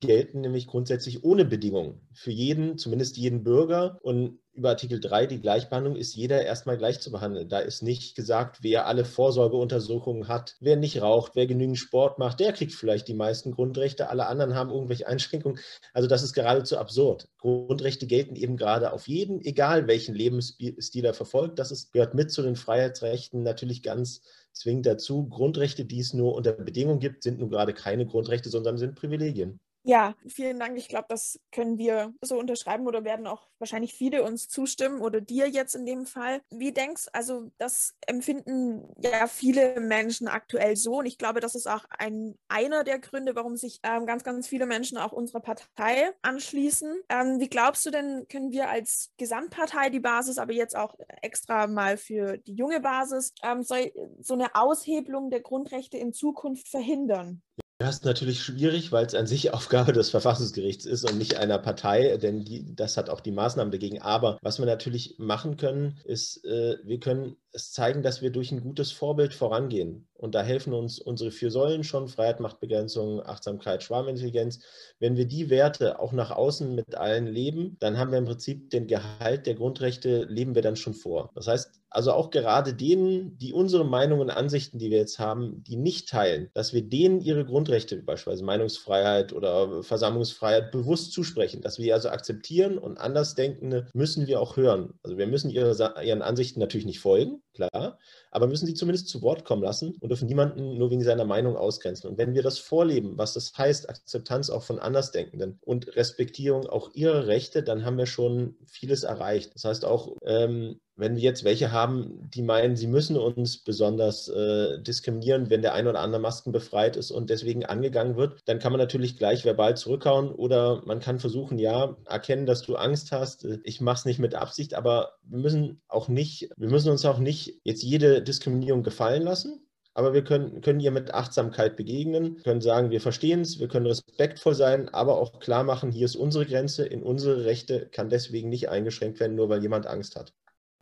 gelten 0.05 0.41
nämlich 0.41 0.67
grundsätzlich 0.67 1.23
ohne 1.23 1.45
Bedingungen 1.45 2.07
für 2.13 2.31
jeden, 2.31 2.77
zumindest 2.77 3.17
jeden 3.17 3.43
Bürger. 3.43 3.99
Und 4.01 4.39
über 4.53 4.69
Artikel 4.69 4.99
3, 4.99 5.25
die 5.25 5.41
Gleichbehandlung, 5.41 5.95
ist 5.95 6.15
jeder 6.15 6.45
erstmal 6.45 6.77
gleich 6.77 6.99
zu 6.99 7.11
behandeln. 7.11 7.49
Da 7.49 7.59
ist 7.59 7.81
nicht 7.81 8.15
gesagt, 8.15 8.59
wer 8.61 8.85
alle 8.85 9.03
Vorsorgeuntersuchungen 9.03 10.27
hat, 10.27 10.55
wer 10.59 10.75
nicht 10.75 11.01
raucht, 11.01 11.35
wer 11.35 11.47
genügend 11.47 11.79
Sport 11.79 12.19
macht, 12.19 12.39
der 12.39 12.53
kriegt 12.53 12.73
vielleicht 12.73 13.07
die 13.07 13.15
meisten 13.15 13.51
Grundrechte. 13.51 14.09
Alle 14.09 14.27
anderen 14.27 14.53
haben 14.53 14.69
irgendwelche 14.69 15.07
Einschränkungen. 15.07 15.59
Also 15.93 16.07
das 16.07 16.21
ist 16.21 16.33
geradezu 16.33 16.77
absurd. 16.77 17.29
Grundrechte 17.39 18.05
gelten 18.05 18.35
eben 18.35 18.57
gerade 18.57 18.93
auf 18.93 19.07
jeden, 19.07 19.41
egal 19.41 19.87
welchen 19.87 20.13
Lebensstil 20.13 21.05
er 21.05 21.13
verfolgt. 21.13 21.57
Das 21.57 21.71
ist, 21.71 21.91
gehört 21.91 22.13
mit 22.13 22.31
zu 22.31 22.43
den 22.43 22.55
Freiheitsrechten 22.55 23.41
natürlich 23.41 23.81
ganz 23.81 24.21
zwingend 24.53 24.85
dazu. 24.85 25.27
Grundrechte, 25.27 25.85
die 25.85 25.99
es 25.99 26.13
nur 26.13 26.35
unter 26.35 26.53
Bedingungen 26.53 26.99
gibt, 26.99 27.23
sind 27.23 27.39
nun 27.39 27.49
gerade 27.49 27.73
keine 27.73 28.05
Grundrechte, 28.05 28.49
sondern 28.49 28.77
sind 28.77 28.95
Privilegien. 28.95 29.59
Ja, 29.85 30.15
vielen 30.27 30.59
Dank. 30.59 30.77
Ich 30.77 30.87
glaube, 30.87 31.07
das 31.09 31.41
können 31.51 31.77
wir 31.77 32.13
so 32.21 32.39
unterschreiben 32.39 32.87
oder 32.87 33.03
werden 33.03 33.27
auch 33.27 33.49
wahrscheinlich 33.59 33.93
viele 33.93 34.23
uns 34.23 34.47
zustimmen 34.47 35.01
oder 35.01 35.19
dir 35.19 35.49
jetzt 35.49 35.75
in 35.75 35.85
dem 35.85 36.05
Fall. 36.05 36.41
Wie 36.49 36.71
denkst 36.71 37.07
also 37.11 37.51
das 37.57 37.93
empfinden 38.07 38.87
ja 39.01 39.27
viele 39.27 39.81
Menschen 39.81 40.29
aktuell 40.29 40.77
so 40.77 40.99
und 40.99 41.05
ich 41.05 41.17
glaube, 41.17 41.41
das 41.41 41.53
ist 41.55 41.67
auch 41.67 41.83
ein 41.97 42.35
einer 42.47 42.85
der 42.85 42.99
Gründe, 42.99 43.35
warum 43.35 43.57
sich 43.57 43.81
ähm, 43.83 44.05
ganz, 44.05 44.23
ganz 44.23 44.47
viele 44.47 44.65
Menschen 44.67 44.97
auch 44.97 45.11
unserer 45.11 45.41
Partei 45.41 46.11
anschließen. 46.21 47.01
Ähm, 47.09 47.41
wie 47.41 47.49
glaubst 47.49 47.85
du 47.85 47.91
denn, 47.91 48.25
können 48.29 48.51
wir 48.53 48.69
als 48.69 49.11
Gesamtpartei 49.17 49.89
die 49.89 49.99
Basis, 49.99 50.37
aber 50.37 50.53
jetzt 50.53 50.77
auch 50.77 50.95
extra 51.21 51.67
mal 51.67 51.97
für 51.97 52.37
die 52.37 52.53
junge 52.55 52.79
Basis, 52.79 53.33
ähm, 53.43 53.63
so, 53.63 53.75
so 54.21 54.33
eine 54.33 54.55
Aushebelung 54.55 55.29
der 55.29 55.41
Grundrechte 55.41 55.97
in 55.97 56.13
Zukunft 56.13 56.69
verhindern? 56.69 57.41
Das 57.83 57.95
ist 57.95 58.05
natürlich 58.05 58.41
schwierig, 58.41 58.93
weil 58.93 59.05
es 59.05 59.13
an 59.13 59.27
sich 59.27 59.53
Aufgabe 59.53 59.91
des 59.91 60.09
Verfassungsgerichts 60.09 60.85
ist 60.85 61.03
und 61.03 61.17
nicht 61.17 61.35
einer 61.35 61.57
Partei, 61.57 62.15
denn 62.15 62.45
die, 62.45 62.73
das 62.73 62.95
hat 62.95 63.09
auch 63.09 63.19
die 63.19 63.33
Maßnahmen 63.33 63.73
dagegen. 63.73 64.01
Aber 64.01 64.37
was 64.41 64.57
wir 64.57 64.65
natürlich 64.65 65.15
machen 65.17 65.57
können, 65.57 65.97
ist, 66.05 66.45
äh, 66.45 66.77
wir 66.85 67.01
können 67.01 67.35
es 67.51 67.73
zeigen, 67.73 68.01
dass 68.01 68.21
wir 68.21 68.31
durch 68.31 68.53
ein 68.53 68.61
gutes 68.61 68.93
Vorbild 68.93 69.33
vorangehen. 69.33 70.07
Und 70.23 70.35
da 70.35 70.41
helfen 70.41 70.73
uns 70.73 70.99
unsere 70.99 71.31
vier 71.31 71.51
Säulen 71.51 71.83
schon, 71.83 72.07
Freiheit, 72.07 72.39
Machtbegrenzung, 72.39 73.21
Achtsamkeit, 73.25 73.83
Schwarmintelligenz. 73.83 74.61
Wenn 74.97 75.17
wir 75.17 75.25
die 75.25 75.49
Werte 75.49 75.99
auch 75.99 76.13
nach 76.13 76.31
außen 76.31 76.73
mit 76.73 76.95
allen 76.95 77.27
leben, 77.27 77.75
dann 77.81 77.97
haben 77.97 78.11
wir 78.11 78.19
im 78.19 78.25
Prinzip 78.25 78.69
den 78.69 78.87
Gehalt 78.87 79.45
der 79.45 79.55
Grundrechte, 79.55 80.23
leben 80.23 80.55
wir 80.55 80.61
dann 80.61 80.77
schon 80.77 80.93
vor. 80.93 81.29
Das 81.35 81.47
heißt, 81.47 81.81
also 81.89 82.13
auch 82.13 82.31
gerade 82.31 82.73
denen, 82.73 83.37
die 83.37 83.51
unsere 83.51 83.85
Meinungen 83.85 84.21
und 84.21 84.29
Ansichten, 84.31 84.79
die 84.79 84.89
wir 84.89 84.97
jetzt 84.97 85.19
haben, 85.19 85.61
die 85.63 85.75
nicht 85.75 86.07
teilen, 86.07 86.49
dass 86.53 86.73
wir 86.73 86.81
denen 86.81 87.19
ihre 87.19 87.45
Grundrechte, 87.45 87.97
beispielsweise 87.97 88.45
Meinungsfreiheit 88.45 89.33
oder 89.33 89.83
Versammlungsfreiheit, 89.83 90.71
bewusst 90.71 91.11
zusprechen, 91.11 91.61
dass 91.61 91.79
wir 91.79 91.93
also 91.93 92.07
akzeptieren 92.07 92.77
und 92.77 92.97
Andersdenkende 92.97 93.89
müssen 93.93 94.25
wir 94.25 94.39
auch 94.39 94.55
hören. 94.55 94.93
Also 95.03 95.17
wir 95.17 95.27
müssen 95.27 95.51
ihre, 95.51 95.75
ihren 96.01 96.21
Ansichten 96.21 96.61
natürlich 96.61 96.87
nicht 96.87 97.01
folgen, 97.01 97.43
klar, 97.53 97.99
aber 98.33 98.47
müssen 98.47 98.65
sie 98.65 98.73
zumindest 98.73 99.09
zu 99.09 99.21
Wort 99.21 99.45
kommen 99.45 99.61
lassen 99.61 99.95
und 99.99 100.09
dürfen 100.09 100.27
niemanden 100.27 100.77
nur 100.77 100.89
wegen 100.89 101.03
seiner 101.03 101.23
Meinung 101.23 101.55
ausgrenzen. 101.55 102.09
Und 102.09 102.17
wenn 102.17 102.33
wir 102.33 102.41
das 102.41 102.57
vorleben, 102.57 103.15
was 103.15 103.33
das 103.33 103.55
heißt, 103.55 103.89
Akzeptanz 103.89 104.49
auch 104.49 104.63
von 104.63 104.79
Andersdenkenden 104.79 105.59
und 105.61 105.95
Respektierung 105.95 106.65
auch 106.65 106.89
ihrer 106.95 107.27
Rechte, 107.27 107.61
dann 107.61 107.85
haben 107.85 107.97
wir 107.97 108.07
schon 108.07 108.55
vieles 108.65 109.03
erreicht. 109.03 109.53
Das 109.53 109.65
heißt 109.65 109.85
auch, 109.85 110.17
ähm, 110.25 110.79
wenn 110.95 111.15
wir 111.15 111.23
jetzt 111.23 111.43
welche 111.43 111.71
haben, 111.71 112.29
die 112.33 112.41
meinen, 112.43 112.75
sie 112.75 112.87
müssen 112.87 113.17
uns 113.17 113.57
besonders 113.57 114.27
äh, 114.27 114.79
diskriminieren, 114.79 115.49
wenn 115.49 115.61
der 115.61 115.73
ein 115.73 115.87
oder 115.87 115.99
andere 115.99 116.21
Masken 116.21 116.51
befreit 116.51 116.95
ist 116.95 117.11
und 117.11 117.29
deswegen 117.29 117.65
angegangen 117.65 118.15
wird, 118.15 118.41
dann 118.45 118.59
kann 118.59 118.71
man 118.71 118.79
natürlich 118.79 119.17
gleich 119.17 119.43
verbal 119.45 119.75
zurückhauen 119.75 120.31
oder 120.31 120.83
man 120.85 120.99
kann 120.99 121.19
versuchen, 121.19 121.57
ja, 121.57 121.97
erkennen, 122.05 122.45
dass 122.45 122.61
du 122.61 122.75
Angst 122.75 123.11
hast. 123.11 123.47
Ich 123.63 123.81
mache 123.81 123.99
es 123.99 124.05
nicht 124.05 124.19
mit 124.19 124.35
Absicht, 124.35 124.75
aber 124.75 125.13
wir 125.23 125.39
müssen 125.39 125.81
auch 125.87 126.07
nicht, 126.07 126.49
wir 126.57 126.69
müssen 126.69 126.91
uns 126.91 127.05
auch 127.05 127.19
nicht 127.19 127.59
jetzt 127.63 127.83
jede 127.83 128.21
Diskriminierung 128.21 128.83
gefallen 128.83 129.23
lassen. 129.23 129.59
Aber 129.95 130.13
wir 130.13 130.23
können, 130.23 130.61
können 130.61 130.79
ihr 130.79 130.89
mit 130.89 131.13
Achtsamkeit 131.13 131.75
begegnen, 131.75 132.41
können 132.43 132.61
sagen, 132.61 132.89
wir 132.89 132.99
verstehen 132.99 133.41
es, 133.41 133.59
wir 133.59 133.67
können 133.67 133.85
respektvoll 133.85 134.55
sein, 134.55 134.89
aber 134.89 135.19
auch 135.19 135.39
klar 135.39 135.63
machen, 135.63 135.91
hier 135.91 136.05
ist 136.05 136.15
unsere 136.15 136.47
Grenze, 136.47 136.85
in 136.85 137.03
unsere 137.03 137.45
Rechte 137.45 137.89
kann 137.91 138.09
deswegen 138.09 138.49
nicht 138.49 138.69
eingeschränkt 138.69 139.19
werden, 139.19 139.35
nur 139.35 139.49
weil 139.49 139.61
jemand 139.61 139.85
Angst 139.85 140.15
hat. 140.15 140.33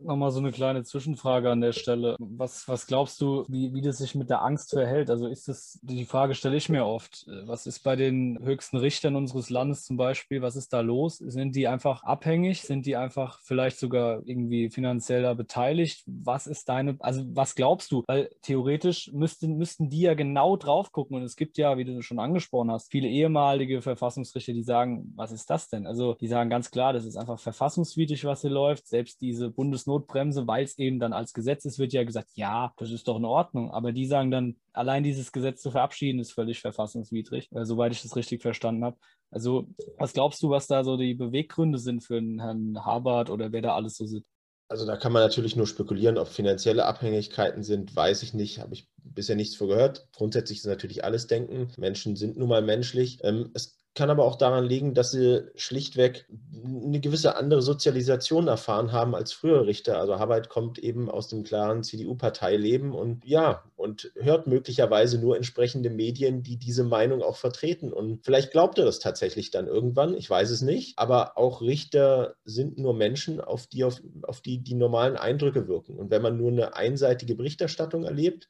Nochmal 0.04 0.30
so 0.30 0.40
eine 0.40 0.52
kleine 0.52 0.84
Zwischenfrage 0.84 1.50
an 1.50 1.60
der 1.60 1.72
Stelle. 1.72 2.16
Was, 2.18 2.66
was 2.68 2.86
glaubst 2.86 3.20
du, 3.20 3.44
wie, 3.48 3.72
wie 3.72 3.82
das 3.82 3.98
sich 3.98 4.14
mit 4.14 4.30
der 4.30 4.42
Angst 4.42 4.70
verhält? 4.70 5.10
Also 5.10 5.26
ist 5.26 5.48
das, 5.48 5.78
die 5.82 6.04
Frage 6.04 6.34
stelle 6.34 6.56
ich 6.56 6.68
mir 6.68 6.84
oft. 6.84 7.26
Was 7.44 7.66
ist 7.66 7.80
bei 7.80 7.96
den 7.96 8.38
höchsten 8.42 8.76
Richtern 8.76 9.16
unseres 9.16 9.50
Landes 9.50 9.84
zum 9.84 9.96
Beispiel? 9.96 10.42
Was 10.42 10.56
ist 10.56 10.72
da 10.72 10.80
los? 10.80 11.18
Sind 11.18 11.54
die 11.54 11.68
einfach 11.68 12.02
abhängig? 12.02 12.62
Sind 12.62 12.86
die 12.86 12.96
einfach 12.96 13.40
vielleicht 13.42 13.78
sogar 13.78 14.22
irgendwie 14.24 14.70
finanziell 14.70 15.22
da 15.22 15.34
beteiligt? 15.34 16.02
Was 16.06 16.46
ist 16.46 16.68
deine, 16.68 16.96
also 17.00 17.22
was 17.34 17.54
glaubst 17.54 17.92
du? 17.92 18.02
Weil 18.06 18.30
theoretisch 18.42 19.12
müssten, 19.12 19.56
müssten 19.56 19.88
die 19.88 20.00
ja 20.00 20.14
genau 20.14 20.56
drauf 20.56 20.92
gucken. 20.92 21.16
Und 21.16 21.22
es 21.22 21.36
gibt 21.36 21.58
ja, 21.58 21.78
wie 21.78 21.84
du 21.84 22.02
schon 22.02 22.18
angesprochen 22.18 22.70
hast, 22.70 22.90
viele 22.90 23.08
ehemalige 23.08 23.82
Verfassungsrichter, 23.82 24.52
die 24.52 24.62
sagen, 24.62 25.12
was 25.16 25.32
ist 25.32 25.48
das 25.48 25.68
denn? 25.68 25.86
Also 25.86 26.14
die 26.14 26.28
sagen 26.28 26.50
ganz 26.50 26.70
klar, 26.70 26.92
das 26.92 27.04
ist 27.04 27.16
einfach 27.16 27.38
verfassungswidrig, 27.38 28.24
was 28.24 28.40
hier 28.40 28.50
läuft. 28.50 28.88
Selbst 28.88 29.20
diese 29.20 29.50
Bundesnot 29.50 29.91
Notbremse, 29.92 30.46
weil 30.46 30.64
es 30.64 30.78
eben 30.78 30.98
dann 30.98 31.12
als 31.12 31.32
Gesetz 31.32 31.64
ist, 31.64 31.78
wird 31.78 31.92
ja 31.92 32.04
gesagt, 32.04 32.30
ja, 32.34 32.72
das 32.78 32.90
ist 32.90 33.06
doch 33.08 33.16
in 33.16 33.24
Ordnung. 33.24 33.70
Aber 33.70 33.92
die 33.92 34.06
sagen 34.06 34.30
dann, 34.30 34.56
allein 34.72 35.02
dieses 35.02 35.32
Gesetz 35.32 35.62
zu 35.62 35.70
verabschieden, 35.70 36.20
ist 36.20 36.32
völlig 36.32 36.60
verfassungswidrig, 36.60 37.50
äh, 37.52 37.64
soweit 37.64 37.92
ich 37.92 38.02
das 38.02 38.16
richtig 38.16 38.42
verstanden 38.42 38.84
habe. 38.84 38.96
Also, 39.30 39.68
was 39.98 40.12
glaubst 40.12 40.42
du, 40.42 40.50
was 40.50 40.66
da 40.66 40.84
so 40.84 40.96
die 40.96 41.14
Beweggründe 41.14 41.78
sind 41.78 42.02
für 42.04 42.18
einen 42.18 42.40
Herrn 42.40 42.84
Habert 42.84 43.30
oder 43.30 43.52
wer 43.52 43.62
da 43.62 43.74
alles 43.74 43.96
so 43.96 44.06
sitzt? 44.06 44.28
Also 44.68 44.86
da 44.86 44.96
kann 44.96 45.12
man 45.12 45.22
natürlich 45.22 45.54
nur 45.54 45.66
spekulieren, 45.66 46.16
ob 46.16 46.28
finanzielle 46.28 46.86
Abhängigkeiten 46.86 47.62
sind, 47.62 47.94
weiß 47.94 48.22
ich 48.22 48.32
nicht, 48.32 48.58
habe 48.58 48.72
ich 48.72 48.88
bisher 48.96 49.36
nichts 49.36 49.54
vorgehört. 49.54 50.08
Grundsätzlich 50.12 50.60
ist 50.60 50.66
natürlich 50.66 51.04
alles 51.04 51.26
Denken. 51.26 51.68
Menschen 51.76 52.16
sind 52.16 52.38
nun 52.38 52.48
mal 52.48 52.62
menschlich. 52.62 53.18
Ähm, 53.22 53.50
es 53.52 53.81
kann 53.94 54.08
aber 54.08 54.24
auch 54.24 54.36
daran 54.36 54.64
liegen, 54.64 54.94
dass 54.94 55.10
sie 55.10 55.42
schlichtweg 55.54 56.26
eine 56.64 57.00
gewisse 57.00 57.36
andere 57.36 57.60
Sozialisation 57.60 58.48
erfahren 58.48 58.92
haben 58.92 59.14
als 59.14 59.32
frühere 59.32 59.66
Richter. 59.66 59.98
Also 59.98 60.18
Harvard 60.18 60.48
kommt 60.48 60.78
eben 60.78 61.10
aus 61.10 61.28
dem 61.28 61.42
klaren 61.42 61.82
CDU-Parteileben 61.82 62.92
und 62.92 63.24
ja, 63.26 63.64
und 63.76 64.10
hört 64.14 64.46
möglicherweise 64.46 65.18
nur 65.18 65.36
entsprechende 65.36 65.90
Medien, 65.90 66.42
die 66.42 66.56
diese 66.56 66.84
Meinung 66.84 67.22
auch 67.22 67.36
vertreten. 67.36 67.92
Und 67.92 68.24
vielleicht 68.24 68.50
glaubt 68.50 68.78
er 68.78 68.86
das 68.86 68.98
tatsächlich 68.98 69.50
dann 69.50 69.66
irgendwann, 69.66 70.14
ich 70.14 70.30
weiß 70.30 70.50
es 70.50 70.62
nicht, 70.62 70.98
aber 70.98 71.36
auch 71.36 71.60
Richter 71.60 72.36
sind 72.44 72.78
nur 72.78 72.94
Menschen, 72.94 73.40
auf 73.42 73.66
die, 73.66 73.84
auf, 73.84 74.00
auf 74.22 74.40
die 74.40 74.62
die 74.62 74.74
normalen 74.74 75.16
Eindrücke 75.16 75.68
wirken. 75.68 75.98
Und 75.98 76.10
wenn 76.10 76.22
man 76.22 76.38
nur 76.38 76.50
eine 76.50 76.76
einseitige 76.76 77.34
Berichterstattung 77.34 78.04
erlebt, 78.04 78.48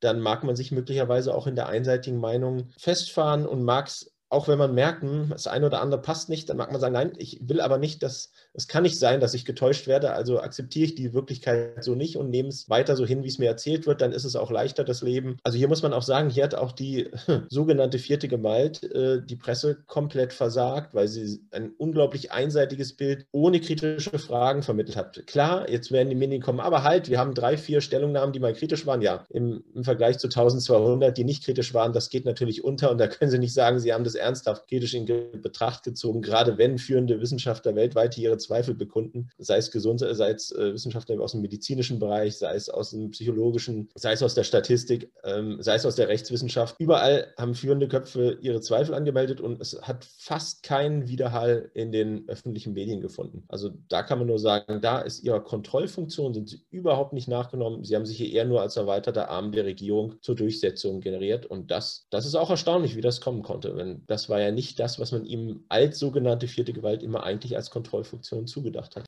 dann 0.00 0.20
mag 0.20 0.42
man 0.42 0.56
sich 0.56 0.72
möglicherweise 0.72 1.34
auch 1.34 1.46
in 1.46 1.54
der 1.54 1.68
einseitigen 1.68 2.18
Meinung 2.18 2.68
festfahren 2.76 3.46
und 3.46 3.62
mag 3.62 3.86
es 3.86 4.12
auch 4.32 4.48
wenn 4.48 4.58
man 4.58 4.74
merkt, 4.74 5.04
das 5.30 5.46
eine 5.46 5.66
oder 5.66 5.82
andere 5.82 6.00
passt 6.00 6.30
nicht, 6.30 6.48
dann 6.48 6.56
mag 6.56 6.72
man 6.72 6.80
sagen, 6.80 6.94
nein, 6.94 7.12
ich 7.18 7.38
will 7.42 7.60
aber 7.60 7.76
nicht, 7.76 8.02
dass 8.02 8.32
es 8.54 8.68
kann 8.68 8.82
nicht 8.82 8.98
sein, 8.98 9.20
dass 9.20 9.34
ich 9.34 9.44
getäuscht 9.44 9.86
werde, 9.86 10.12
also 10.12 10.40
akzeptiere 10.40 10.86
ich 10.86 10.94
die 10.94 11.14
Wirklichkeit 11.14 11.82
so 11.82 11.94
nicht 11.94 12.16
und 12.16 12.30
nehme 12.30 12.48
es 12.48 12.68
weiter 12.68 12.96
so 12.96 13.06
hin, 13.06 13.22
wie 13.24 13.28
es 13.28 13.38
mir 13.38 13.48
erzählt 13.48 13.86
wird, 13.86 14.00
dann 14.00 14.12
ist 14.12 14.24
es 14.24 14.36
auch 14.36 14.50
leichter, 14.50 14.84
das 14.84 15.02
Leben. 15.02 15.38
Also 15.42 15.56
hier 15.56 15.68
muss 15.68 15.82
man 15.82 15.92
auch 15.92 16.02
sagen, 16.02 16.28
hier 16.28 16.44
hat 16.44 16.54
auch 16.54 16.72
die 16.72 17.10
sogenannte 17.48 17.98
vierte 17.98 18.28
Gewalt 18.28 18.82
äh, 18.82 19.22
die 19.24 19.36
Presse 19.36 19.78
komplett 19.86 20.32
versagt, 20.32 20.94
weil 20.94 21.08
sie 21.08 21.40
ein 21.50 21.72
unglaublich 21.78 22.32
einseitiges 22.32 22.94
Bild 22.94 23.26
ohne 23.32 23.60
kritische 23.60 24.18
Fragen 24.18 24.62
vermittelt 24.62 24.96
hat. 24.96 25.26
Klar, 25.26 25.70
jetzt 25.70 25.90
werden 25.90 26.10
die 26.10 26.16
Medien 26.16 26.42
kommen, 26.42 26.60
aber 26.60 26.82
halt, 26.82 27.08
wir 27.08 27.18
haben 27.18 27.34
drei, 27.34 27.56
vier 27.56 27.80
Stellungnahmen, 27.80 28.32
die 28.32 28.40
mal 28.40 28.52
kritisch 28.52 28.86
waren. 28.86 29.00
Ja, 29.00 29.24
im, 29.30 29.64
im 29.74 29.84
Vergleich 29.84 30.18
zu 30.18 30.26
1200, 30.26 31.16
die 31.16 31.24
nicht 31.24 31.44
kritisch 31.44 31.72
waren, 31.72 31.92
das 31.92 32.10
geht 32.10 32.26
natürlich 32.26 32.64
unter 32.64 32.90
und 32.90 32.98
da 32.98 33.06
können 33.06 33.30
Sie 33.30 33.38
nicht 33.38 33.54
sagen, 33.54 33.80
Sie 33.80 33.92
haben 33.92 34.04
das 34.04 34.14
ernsthaft 34.14 34.68
kritisch 34.68 34.94
in 34.94 35.06
Betracht 35.06 35.84
gezogen, 35.84 36.20
gerade 36.20 36.58
wenn 36.58 36.78
führende 36.78 37.20
Wissenschaftler 37.20 37.74
weltweit 37.74 38.18
ihre 38.18 38.38
Zweifel 38.42 38.74
bekunden, 38.74 39.30
sei 39.38 39.56
es 39.56 39.70
Gesund, 39.70 40.00
sei 40.00 40.30
es 40.30 40.52
äh, 40.52 40.74
Wissenschaftler 40.74 41.20
aus 41.20 41.32
dem 41.32 41.42
medizinischen 41.42 41.98
Bereich, 41.98 42.36
sei 42.36 42.54
es 42.54 42.68
aus 42.68 42.90
dem 42.90 43.10
psychologischen, 43.10 43.88
sei 43.94 44.12
es 44.12 44.22
aus 44.22 44.34
der 44.34 44.44
Statistik, 44.44 45.12
ähm, 45.24 45.58
sei 45.60 45.74
es 45.74 45.86
aus 45.86 45.96
der 45.96 46.08
Rechtswissenschaft. 46.08 46.76
Überall 46.78 47.32
haben 47.38 47.54
führende 47.54 47.88
Köpfe 47.88 48.38
ihre 48.40 48.60
Zweifel 48.60 48.94
angemeldet 48.94 49.40
und 49.40 49.60
es 49.60 49.80
hat 49.82 50.04
fast 50.18 50.62
keinen 50.62 51.08
Widerhall 51.08 51.70
in 51.74 51.92
den 51.92 52.28
öffentlichen 52.28 52.72
Medien 52.72 53.00
gefunden. 53.00 53.44
Also 53.48 53.70
da 53.88 54.02
kann 54.02 54.18
man 54.18 54.28
nur 54.28 54.38
sagen, 54.38 54.80
da 54.80 55.00
ist 55.00 55.22
ihrer 55.22 55.40
Kontrollfunktion 55.40 56.34
sind 56.34 56.48
sie 56.48 56.64
überhaupt 56.70 57.12
nicht 57.12 57.28
nachgenommen. 57.28 57.84
Sie 57.84 57.94
haben 57.94 58.06
sich 58.06 58.16
hier 58.16 58.32
eher 58.32 58.44
nur 58.44 58.60
als 58.60 58.76
erweiterter 58.76 59.28
Arm 59.28 59.52
der 59.52 59.64
Regierung 59.64 60.14
zur 60.22 60.34
Durchsetzung 60.34 61.00
generiert 61.00 61.46
und 61.46 61.70
das, 61.70 62.06
das 62.10 62.26
ist 62.26 62.34
auch 62.34 62.50
erstaunlich, 62.50 62.96
wie 62.96 63.00
das 63.00 63.20
kommen 63.20 63.42
konnte. 63.42 63.74
Denn 63.74 64.02
das 64.06 64.28
war 64.28 64.40
ja 64.40 64.50
nicht 64.50 64.78
das, 64.80 64.98
was 64.98 65.12
man 65.12 65.24
ihm 65.24 65.64
als 65.68 65.98
sogenannte 65.98 66.48
vierte 66.48 66.72
Gewalt 66.72 67.02
immer 67.02 67.22
eigentlich 67.24 67.56
als 67.56 67.70
Kontrollfunktion 67.70 68.31
Situation 68.32 68.46
zugedacht 68.46 68.96
hat. 68.96 69.04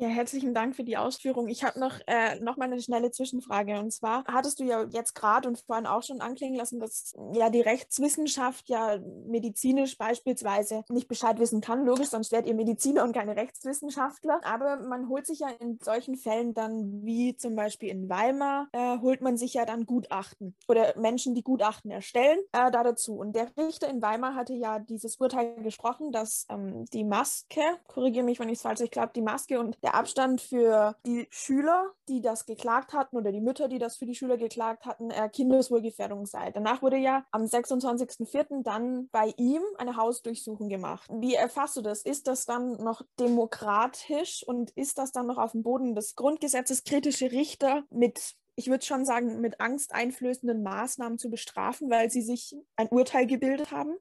Ja, 0.00 0.06
herzlichen 0.06 0.54
Dank 0.54 0.76
für 0.76 0.84
die 0.84 0.96
Ausführung. 0.96 1.48
Ich 1.48 1.64
habe 1.64 1.80
noch, 1.80 1.98
äh, 2.06 2.38
noch 2.38 2.56
mal 2.56 2.66
eine 2.66 2.80
schnelle 2.80 3.10
Zwischenfrage. 3.10 3.80
Und 3.80 3.90
zwar 3.92 4.22
hattest 4.28 4.60
du 4.60 4.64
ja 4.64 4.84
jetzt 4.84 5.16
gerade 5.16 5.48
und 5.48 5.58
vorhin 5.58 5.86
auch 5.86 6.04
schon 6.04 6.20
anklingen 6.20 6.56
lassen, 6.56 6.78
dass 6.78 7.16
ja 7.32 7.50
die 7.50 7.62
Rechtswissenschaft 7.62 8.68
ja 8.68 9.00
medizinisch 9.26 9.98
beispielsweise 9.98 10.84
nicht 10.88 11.08
Bescheid 11.08 11.40
wissen 11.40 11.60
kann. 11.60 11.84
Logisch, 11.84 12.10
sonst 12.10 12.30
wärt 12.30 12.46
ihr 12.46 12.54
Mediziner 12.54 13.02
und 13.02 13.12
keine 13.12 13.34
Rechtswissenschaftler. 13.34 14.40
Aber 14.44 14.76
man 14.76 15.08
holt 15.08 15.26
sich 15.26 15.40
ja 15.40 15.48
in 15.58 15.80
solchen 15.82 16.14
Fällen 16.14 16.54
dann, 16.54 17.04
wie 17.04 17.34
zum 17.34 17.56
Beispiel 17.56 17.88
in 17.88 18.08
Weimar, 18.08 18.68
äh, 18.70 18.98
holt 18.98 19.20
man 19.20 19.36
sich 19.36 19.54
ja 19.54 19.64
dann 19.64 19.84
Gutachten 19.84 20.54
oder 20.68 20.96
Menschen, 20.96 21.34
die 21.34 21.42
Gutachten 21.42 21.90
erstellen, 21.90 22.38
äh, 22.52 22.70
da 22.70 22.84
dazu. 22.84 23.16
Und 23.16 23.34
der 23.34 23.48
Richter 23.56 23.88
in 23.88 24.00
Weimar 24.00 24.36
hatte 24.36 24.54
ja 24.54 24.78
dieses 24.78 25.16
Urteil 25.16 25.56
gesprochen, 25.56 26.12
dass 26.12 26.46
ähm, 26.50 26.84
die 26.92 27.02
Maske, 27.02 27.62
korrigiere 27.88 28.24
mich, 28.24 28.38
wenn 28.38 28.48
ich 28.48 28.58
es 28.58 28.62
falsch, 28.62 28.78
ich 28.78 28.92
glaube, 28.92 29.10
die 29.16 29.22
Maske 29.22 29.58
und 29.58 29.76
der 29.88 29.94
Abstand 29.94 30.42
für 30.42 30.96
die 31.06 31.26
Schüler, 31.30 31.94
die 32.08 32.20
das 32.20 32.44
geklagt 32.44 32.92
hatten 32.92 33.16
oder 33.16 33.32
die 33.32 33.40
Mütter, 33.40 33.68
die 33.68 33.78
das 33.78 33.96
für 33.96 34.04
die 34.04 34.14
Schüler 34.14 34.36
geklagt 34.36 34.84
hatten, 34.84 35.10
äh, 35.10 35.30
Kindeswohlgefährdung 35.30 36.26
sei. 36.26 36.50
Danach 36.50 36.82
wurde 36.82 36.98
ja 36.98 37.24
am 37.30 37.44
26.04. 37.44 38.62
dann 38.62 39.08
bei 39.12 39.32
ihm 39.38 39.62
eine 39.78 39.96
Hausdurchsuchung 39.96 40.68
gemacht. 40.68 41.08
Wie 41.10 41.34
erfasst 41.34 41.78
du 41.78 41.80
das? 41.80 42.02
Ist 42.02 42.26
das 42.26 42.44
dann 42.44 42.72
noch 42.84 43.00
demokratisch 43.18 44.44
und 44.46 44.72
ist 44.72 44.98
das 44.98 45.12
dann 45.12 45.26
noch 45.26 45.38
auf 45.38 45.52
dem 45.52 45.62
Boden 45.62 45.94
des 45.94 46.16
Grundgesetzes 46.16 46.84
kritische 46.84 47.32
Richter 47.32 47.84
mit 47.88 48.36
ich 48.56 48.66
würde 48.66 48.84
schon 48.84 49.04
sagen, 49.04 49.40
mit 49.40 49.60
angsteinflößenden 49.60 50.64
Maßnahmen 50.64 51.16
zu 51.16 51.30
bestrafen, 51.30 51.90
weil 51.90 52.10
sie 52.10 52.22
sich 52.22 52.56
ein 52.74 52.88
Urteil 52.88 53.24
gebildet 53.24 53.70
haben? 53.70 53.96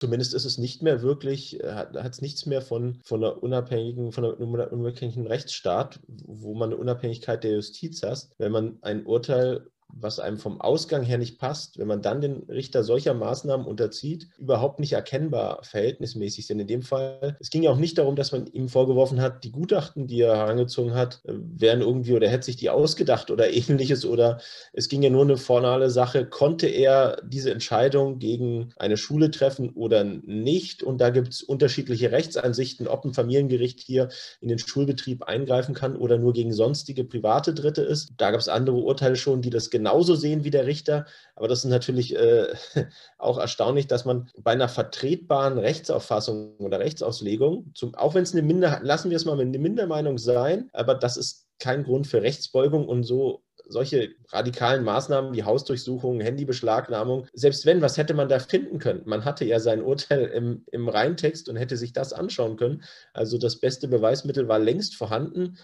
Zumindest 0.00 0.32
ist 0.34 0.44
es 0.44 0.58
nicht 0.58 0.82
mehr 0.82 1.02
wirklich, 1.02 1.60
äh, 1.62 1.72
hat 1.72 2.12
es 2.12 2.22
nichts 2.22 2.46
mehr 2.46 2.62
von, 2.62 3.00
von 3.02 3.24
einer 3.24 3.42
unabhängigen, 3.42 4.12
von 4.12 4.24
einem 4.24 4.54
unabhängigen 4.54 5.26
Rechtsstaat, 5.26 6.00
wo 6.06 6.54
man 6.54 6.70
eine 6.70 6.80
Unabhängigkeit 6.80 7.42
der 7.42 7.52
Justiz 7.52 8.02
hat. 8.02 8.28
Wenn 8.38 8.52
man 8.52 8.78
ein 8.82 9.06
Urteil 9.06 9.66
was 9.92 10.20
einem 10.20 10.38
vom 10.38 10.60
Ausgang 10.60 11.02
her 11.02 11.18
nicht 11.18 11.38
passt, 11.38 11.78
wenn 11.78 11.88
man 11.88 12.02
dann 12.02 12.20
den 12.20 12.44
Richter 12.48 12.84
solcher 12.84 13.14
Maßnahmen 13.14 13.66
unterzieht, 13.66 14.28
überhaupt 14.38 14.80
nicht 14.80 14.92
erkennbar 14.92 15.60
verhältnismäßig 15.62 16.46
sind. 16.46 16.60
In 16.60 16.66
dem 16.66 16.82
Fall, 16.82 17.36
es 17.40 17.50
ging 17.50 17.62
ja 17.62 17.70
auch 17.70 17.78
nicht 17.78 17.98
darum, 17.98 18.14
dass 18.14 18.32
man 18.32 18.46
ihm 18.46 18.68
vorgeworfen 18.68 19.20
hat, 19.20 19.44
die 19.44 19.52
Gutachten, 19.52 20.06
die 20.06 20.20
er 20.20 20.36
herangezogen 20.36 20.94
hat, 20.94 21.20
äh, 21.24 21.32
wären 21.34 21.80
irgendwie 21.80 22.14
oder 22.14 22.28
hätte 22.28 22.44
sich 22.44 22.56
die 22.56 22.70
ausgedacht 22.70 23.30
oder 23.30 23.50
ähnliches 23.52 24.04
oder 24.04 24.40
es 24.72 24.88
ging 24.88 25.02
ja 25.02 25.10
nur 25.10 25.22
eine 25.22 25.36
formale 25.36 25.90
Sache, 25.90 26.26
konnte 26.26 26.66
er 26.66 27.20
diese 27.24 27.50
Entscheidung 27.50 28.18
gegen 28.18 28.72
eine 28.76 28.96
Schule 28.96 29.30
treffen 29.30 29.70
oder 29.70 30.04
nicht? 30.04 30.82
Und 30.82 31.00
da 31.00 31.10
gibt 31.10 31.28
es 31.28 31.42
unterschiedliche 31.42 32.12
Rechtsansichten, 32.12 32.86
ob 32.86 33.04
ein 33.04 33.14
Familiengericht 33.14 33.80
hier 33.80 34.08
in 34.40 34.48
den 34.48 34.58
Schulbetrieb 34.58 35.24
eingreifen 35.24 35.74
kann 35.74 35.96
oder 35.96 36.18
nur 36.18 36.32
gegen 36.32 36.52
sonstige 36.52 37.04
private 37.04 37.54
Dritte 37.54 37.82
ist. 37.82 38.12
Da 38.16 38.30
gab 38.30 38.40
es 38.40 38.48
andere 38.48 38.76
Urteile 38.76 39.16
schon, 39.16 39.42
die 39.42 39.50
das 39.50 39.70
genauso 39.78 40.14
sehen 40.14 40.44
wie 40.44 40.50
der 40.50 40.66
Richter. 40.66 41.06
Aber 41.36 41.48
das 41.48 41.60
ist 41.60 41.70
natürlich 41.70 42.16
äh, 42.16 42.54
auch 43.18 43.38
erstaunlich, 43.38 43.86
dass 43.86 44.04
man 44.04 44.28
bei 44.38 44.52
einer 44.52 44.68
vertretbaren 44.68 45.58
Rechtsauffassung 45.58 46.56
oder 46.58 46.80
Rechtsauslegung, 46.80 47.72
zum, 47.74 47.94
auch 47.94 48.14
wenn 48.14 48.24
es 48.24 48.32
eine 48.32 48.42
Minderheit, 48.42 48.82
lassen 48.82 49.10
wir 49.10 49.16
es 49.16 49.24
mal 49.24 49.38
eine 49.38 49.58
Mindermeinung 49.58 50.18
sein, 50.18 50.68
aber 50.72 50.94
das 50.94 51.16
ist 51.16 51.46
kein 51.60 51.84
Grund 51.84 52.06
für 52.06 52.22
Rechtsbeugung 52.22 52.86
und 52.88 53.04
so 53.04 53.42
solche 53.68 54.14
radikalen 54.30 54.82
Maßnahmen 54.82 55.34
wie 55.34 55.44
Hausdurchsuchungen, 55.44 56.20
Handybeschlagnahmung, 56.20 57.26
selbst 57.34 57.66
wenn, 57.66 57.82
was 57.82 57.98
hätte 57.98 58.14
man 58.14 58.28
da 58.28 58.38
finden 58.38 58.78
können? 58.78 59.02
Man 59.04 59.24
hatte 59.24 59.44
ja 59.44 59.60
sein 59.60 59.82
Urteil 59.82 60.24
im, 60.24 60.64
im 60.72 60.88
Reintext 60.88 61.48
und 61.48 61.56
hätte 61.56 61.76
sich 61.76 61.92
das 61.92 62.12
anschauen 62.12 62.56
können. 62.56 62.82
Also 63.12 63.38
das 63.38 63.60
beste 63.60 63.86
Beweismittel 63.88 64.48
war 64.48 64.58
längst 64.58 64.96
vorhanden. 64.96 65.58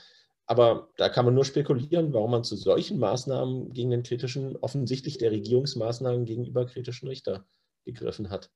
Aber 0.47 0.89
da 0.97 1.09
kann 1.09 1.25
man 1.25 1.35
nur 1.35 1.45
spekulieren, 1.45 2.13
warum 2.13 2.33
man 2.33 2.45
zu 2.45 2.57
solchen 2.57 2.99
Maßnahmen 2.99 3.73
gegen 3.73 3.91
den 3.91 4.03
kritischen, 4.03 4.57
offensichtlich 4.57 5.19
der 5.19 5.31
Regierungsmaßnahmen 5.31 6.25
gegenüber 6.27 6.67
kritischen 6.67 7.09
Richter 7.09 7.47
gegriffen 7.85 8.31
hat. 8.31 8.51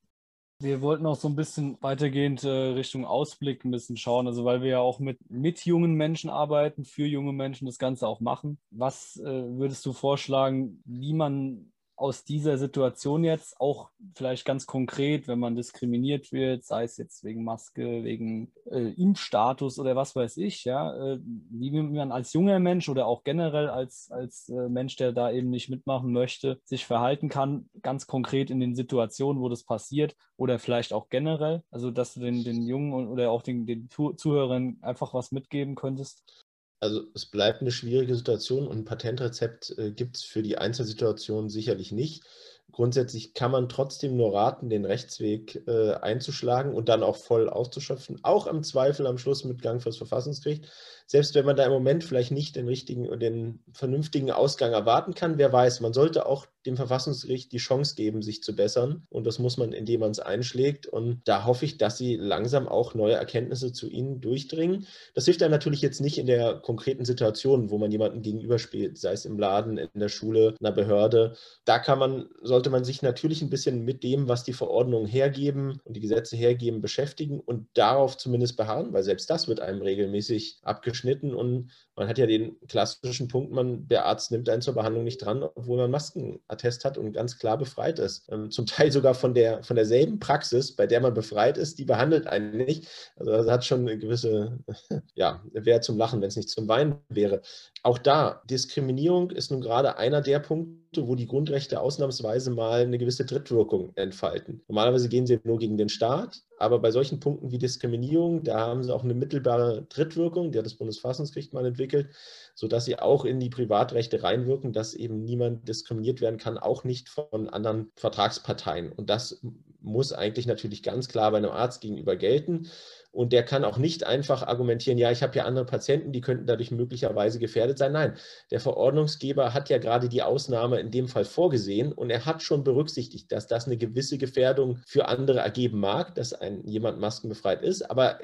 Wir 0.61 0.83
wollten 0.83 1.07
auch 1.07 1.15
so 1.15 1.29
ein 1.29 1.37
bisschen 1.37 1.81
weitergehend 1.83 2.43
äh, 2.43 2.49
Richtung 2.49 3.05
Ausblick 3.05 3.65
ein 3.65 3.71
bisschen 3.71 3.97
schauen, 3.97 4.27
also 4.27 4.45
weil 4.45 4.61
wir 4.61 4.71
ja 4.71 4.79
auch 4.81 4.99
mit, 4.99 5.19
mit 5.31 5.65
jungen 5.65 5.95
Menschen 5.95 6.31
arbeiten, 6.31 6.85
für 6.85 7.07
junge 7.07 7.33
Menschen 7.33 7.67
das 7.67 7.79
Ganze 7.79 8.09
auch 8.09 8.19
machen. 8.19 8.59
Was 8.71 9.17
äh, 9.19 9.25
würdest 9.25 9.87
du 9.87 9.93
vorschlagen, 9.93 10.83
wie 10.85 11.13
man 11.13 11.73
aus 11.99 12.25
dieser 12.25 12.59
Situation 12.59 13.25
jetzt 13.25 13.61
auch 13.61 13.91
vielleicht 14.15 14.45
ganz 14.45 14.67
konkret, 14.67 15.27
wenn 15.27 15.41
man 15.41 15.57
diskriminiert 15.57 16.33
wird, 16.33 16.65
sei 16.65 16.85
es 16.85 16.97
jetzt 16.97 17.25
wegen 17.25 17.43
Maske, 17.43 18.05
wegen 18.05 18.53
äh, 18.71 18.93
Impfstatus 18.93 19.79
oder 19.79 19.97
was 19.97 20.15
weiß 20.15 20.37
ich, 20.37 20.65
ja, 20.65 20.95
äh, 20.95 21.19
wie 21.25 21.71
man 21.71 22.13
als 22.13 22.33
junger 22.33 22.61
Mensch 22.61 22.89
oder 22.89 23.07
auch 23.07 23.25
generell 23.25 23.69
als, 23.69 24.11
als 24.13 24.49
äh, 24.49 24.69
Mensch, 24.69 24.97
der 24.97 25.13
da 25.13 25.33
eben 25.33 25.51
nicht 25.51 25.71
mitmachen 25.71 26.13
möchte, 26.13 26.61
sich 26.65 26.87
verhalten 26.87 27.29
kann, 27.29 27.69
ganz 27.83 28.07
konkret 28.07 28.51
in 28.51 28.61
den 28.61 28.77
Situationen, 28.77 29.43
wo 29.43 29.49
das 29.49 29.65
passiert 29.65 30.15
oder 30.37 30.61
vielleicht 30.61 30.93
auch 30.93 31.09
generell, 31.09 31.65
also 31.71 31.91
dass 31.91 32.15
du 32.15 32.21
den, 32.21 32.45
den 32.45 32.65
Jungen 32.67 33.09
oder 33.09 33.31
auch 33.31 33.43
den, 33.43 33.67
den 33.67 33.89
Zuhörern 33.91 34.79
einfach 34.83 35.15
was 35.15 35.33
mitgeben 35.33 35.75
könntest? 35.75 36.48
Also 36.81 37.03
es 37.15 37.27
bleibt 37.27 37.61
eine 37.61 37.73
schwierige 37.73 38.15
Situation 38.15 38.67
und 38.67 38.79
ein 38.79 38.85
Patentrezept 38.85 39.77
äh, 39.79 39.91
gibt 39.91 40.17
es 40.17 40.23
für 40.23 40.43
die 40.43 40.59
Einzelsituation 40.59 41.49
sicherlich 41.49 41.93
nicht. 41.93 42.25
Grundsätzlich 42.71 43.35
kann 43.35 43.51
man 43.51 43.69
trotzdem 43.69 44.17
nur 44.17 44.35
raten, 44.35 44.69
den 44.69 44.85
Rechtsweg 44.85 45.63
äh, 45.67 45.95
einzuschlagen 45.95 46.75
und 46.75 46.89
dann 46.89 47.03
auch 47.03 47.17
voll 47.17 47.49
auszuschöpfen, 47.49 48.21
auch 48.23 48.47
im 48.47 48.63
Zweifel 48.63 49.07
am 49.07 49.19
Schluss 49.19 49.45
mit 49.45 49.63
Gang 49.63 49.83
fürs 49.83 49.97
Verfassungsgericht 49.97 50.67
selbst 51.09 51.35
wenn 51.35 51.47
man 51.47 51.57
da 51.57 51.65
im 51.65 51.73
Moment 51.73 52.05
vielleicht 52.05 52.33
nicht 52.33 52.55
den 52.55 52.69
richtigen 52.69 53.19
den 53.19 53.65
vernünftigen 53.73 54.31
Ausgang 54.31 54.73
erwarten 54.73 55.15
kann, 55.15 55.39
wer 55.39 55.51
weiß, 55.51 55.81
man 55.81 55.95
sollte 55.95 56.27
auch 56.27 56.47
dem 56.67 56.77
Verfassungsgericht 56.77 57.53
die 57.53 57.59
Chance 57.59 57.95
geben, 57.95 58.21
sich 58.21 58.43
zu 58.43 58.55
bessern. 58.55 59.07
Und 59.09 59.27
das 59.27 59.39
muss 59.39 59.57
man, 59.57 59.73
indem 59.73 60.01
man 60.01 60.11
es 60.11 60.19
einschlägt. 60.19 60.87
Und 60.87 61.23
da 61.25 61.47
hoffe 61.47 61.65
ich, 61.65 61.79
dass 61.79 61.97
sie 61.97 62.17
langsam 62.17 62.69
auch 62.69 62.95
neue 62.95 63.15
Erkenntnisse 63.15 63.73
zu 63.73 63.89
ihnen 63.89 64.21
durchdringen. 64.21 64.87
Das 65.15 65.25
hilft 65.25 65.43
einem 65.43 65.53
natürlich 65.53 65.81
jetzt 65.81 66.01
nicht 66.01 66.19
in 66.19 66.27
der 66.27 66.57
konkreten 66.57 67.05
Situation, 67.05 67.71
wo 67.71 67.79
man 67.79 67.91
jemanden 67.91 68.21
gegenüberspielt, 68.21 68.99
sei 68.99 69.13
es 69.13 69.25
im 69.25 69.39
Laden, 69.39 69.79
in 69.79 69.89
der 69.95 70.09
Schule, 70.09 70.55
einer 70.61 70.73
Behörde. 70.73 71.37
Da 71.65 71.79
kann 71.79 71.99
man, 71.99 72.29
sollte 72.43 72.71
man 72.71 72.85
sich 72.85 73.01
natürlich 73.01 73.41
ein 73.41 73.51
bisschen 73.51 73.85
mit 73.85 74.03
dem, 74.03 74.29
was 74.29 74.45
die 74.45 74.53
Verordnungen 74.53 75.07
hergeben 75.07 75.81
und 75.85 75.97
die 75.97 76.01
Gesetze 76.01 76.37
hergeben, 76.37 76.81
beschäftigen 76.83 77.41
und 77.41 77.69
darauf 77.75 78.19
zumindest 78.19 78.57
beharren, 78.57 78.93
weil 78.93 79.03
selbst 79.05 79.31
das 79.31 79.49
wird 79.49 79.61
einem 79.61 79.81
regelmäßig 79.81 80.59
abgeschlossen 80.63 80.99
geschnitten 80.99 81.35
und 81.35 81.71
man 81.99 82.09
hat 82.09 82.17
ja 82.17 82.27
den 82.27 82.57
klassischen 82.69 83.27
Punkt, 83.29 83.53
man, 83.53 83.89
der 83.89 84.07
Arzt 84.07 84.31
nimmt 84.31 84.49
einen 84.49 84.63
zur 84.63 84.75
Behandlung 84.75 85.05
nicht 85.05 85.19
dran, 85.19 85.43
obwohl 85.43 85.79
man 85.79 85.91
Maskenattest 85.91 86.85
hat 86.85 86.97
und 86.97 87.13
ganz 87.13 87.39
klar 87.39 87.59
befreit 87.59 87.99
ist. 87.99 88.31
Ähm, 88.31 88.51
zum 88.51 88.67
Teil 88.67 88.93
sogar 88.93 89.15
von, 89.15 89.35
der, 89.35 89.65
von 89.65 89.75
derselben 89.75 90.21
Praxis, 90.21 90.77
bei 90.77 90.87
der 90.87 91.01
man 91.01 91.13
befreit 91.13 91.59
ist, 91.59 91.79
die 91.79 91.85
behandelt 91.85 92.29
einen 92.29 92.57
nicht. 92.57 92.87
Also 93.17 93.33
das 93.33 93.49
hat 93.49 93.65
schon 93.65 93.81
eine 93.81 93.99
gewisse, 93.99 94.59
ja, 95.15 95.43
wäre 95.53 95.81
zum 95.81 95.99
Lachen, 95.99 96.21
wenn 96.21 96.29
es 96.29 96.37
nicht 96.37 96.51
zum 96.51 96.69
Weinen 96.69 96.97
wäre. 97.09 97.43
Auch 97.83 97.99
da, 97.99 98.43
Diskriminierung 98.49 99.31
ist 99.31 99.51
nun 99.51 99.61
gerade 99.61 99.99
einer 99.99 100.23
der 100.23 100.39
Punkte, 100.39 101.09
wo 101.09 101.17
die 101.17 101.27
Grundrechte 101.27 101.81
ausnahmsweise 101.81 102.53
mal 102.53 102.83
eine 102.83 102.99
gewisse 102.99 103.25
Drittwirkung 103.25 103.93
entfalten. 103.97 104.63
Normalerweise 104.69 105.09
gehen 105.09 105.27
sie 105.27 105.41
nur 105.43 105.59
gegen 105.59 105.77
den 105.77 105.89
Staat, 105.89 106.43
aber 106.59 106.79
bei 106.79 106.91
solchen 106.91 107.21
Punkten 107.21 107.51
wie 107.51 107.59
Diskriminierung, 107.59 108.43
da 108.43 108.61
haben 108.61 108.83
sie 108.83 108.95
auch 108.95 109.05
eine 109.05 109.15
mittelbare 109.15 109.83
Drittwirkung, 109.89 110.53
die 110.53 110.59
hat 110.59 110.67
das 110.67 110.75
Bundesverfassungsgericht 110.75 111.55
mal 111.55 111.67
entwickelt, 111.67 112.11
sodass 112.55 112.85
sie 112.85 112.99
auch 112.99 113.25
in 113.25 113.41
die 113.41 113.51
Privatrechte 113.51 114.23
reinwirken, 114.23 114.73
dass 114.73 114.95
eben 114.95 115.25
niemand 115.25 115.69
diskriminiert 115.69 116.21
werden 116.21 116.39
kann, 116.39 116.59
auch 116.59 116.85
nicht 116.85 117.09
von 117.09 117.49
anderen 117.49 117.91
Vertragsparteien. 117.97 118.93
Und 118.93 119.11
das 119.11 119.41
muss 119.81 120.13
eigentlich 120.13 120.47
natürlich 120.47 120.83
ganz 120.83 121.09
klar 121.09 121.31
bei 121.31 121.39
einem 121.39 121.51
Arzt 121.51 121.81
gegenüber 121.81 122.17
gelten. 122.17 122.69
Und 123.11 123.33
der 123.33 123.43
kann 123.43 123.65
auch 123.65 123.79
nicht 123.79 124.05
einfach 124.05 124.43
argumentieren, 124.43 124.99
ja, 124.99 125.11
ich 125.11 125.23
habe 125.23 125.37
ja 125.37 125.45
andere 125.45 125.65
Patienten, 125.65 126.13
die 126.13 126.21
könnten 126.21 126.47
dadurch 126.47 126.71
möglicherweise 126.71 127.39
gefährdet 127.39 127.79
sein. 127.79 127.93
Nein, 127.93 128.15
der 128.51 128.61
Verordnungsgeber 128.61 129.55
hat 129.55 129.71
ja 129.71 129.79
gerade 129.79 130.09
die 130.09 130.23
Ausnahme 130.23 130.79
in 130.79 130.91
dem 130.91 131.09
Fall 131.09 131.25
vorgesehen 131.25 131.93
und 131.93 132.11
er 132.11 132.27
hat 132.27 132.43
schon 132.43 132.65
berücksichtigt, 132.65 133.33
dass 133.33 133.47
das 133.47 133.67
eine 133.67 133.79
gewisse 133.79 134.19
Gefährdung 134.19 134.81
für 134.87 135.09
andere 135.09 135.39
ergeben 135.39 135.81
mag, 135.81 136.15
dass 136.15 136.35
ein 136.35 136.67
jemand 136.67 137.01
maskenbefreit 137.01 137.63
ist. 137.63 137.91
Aber 137.91 138.19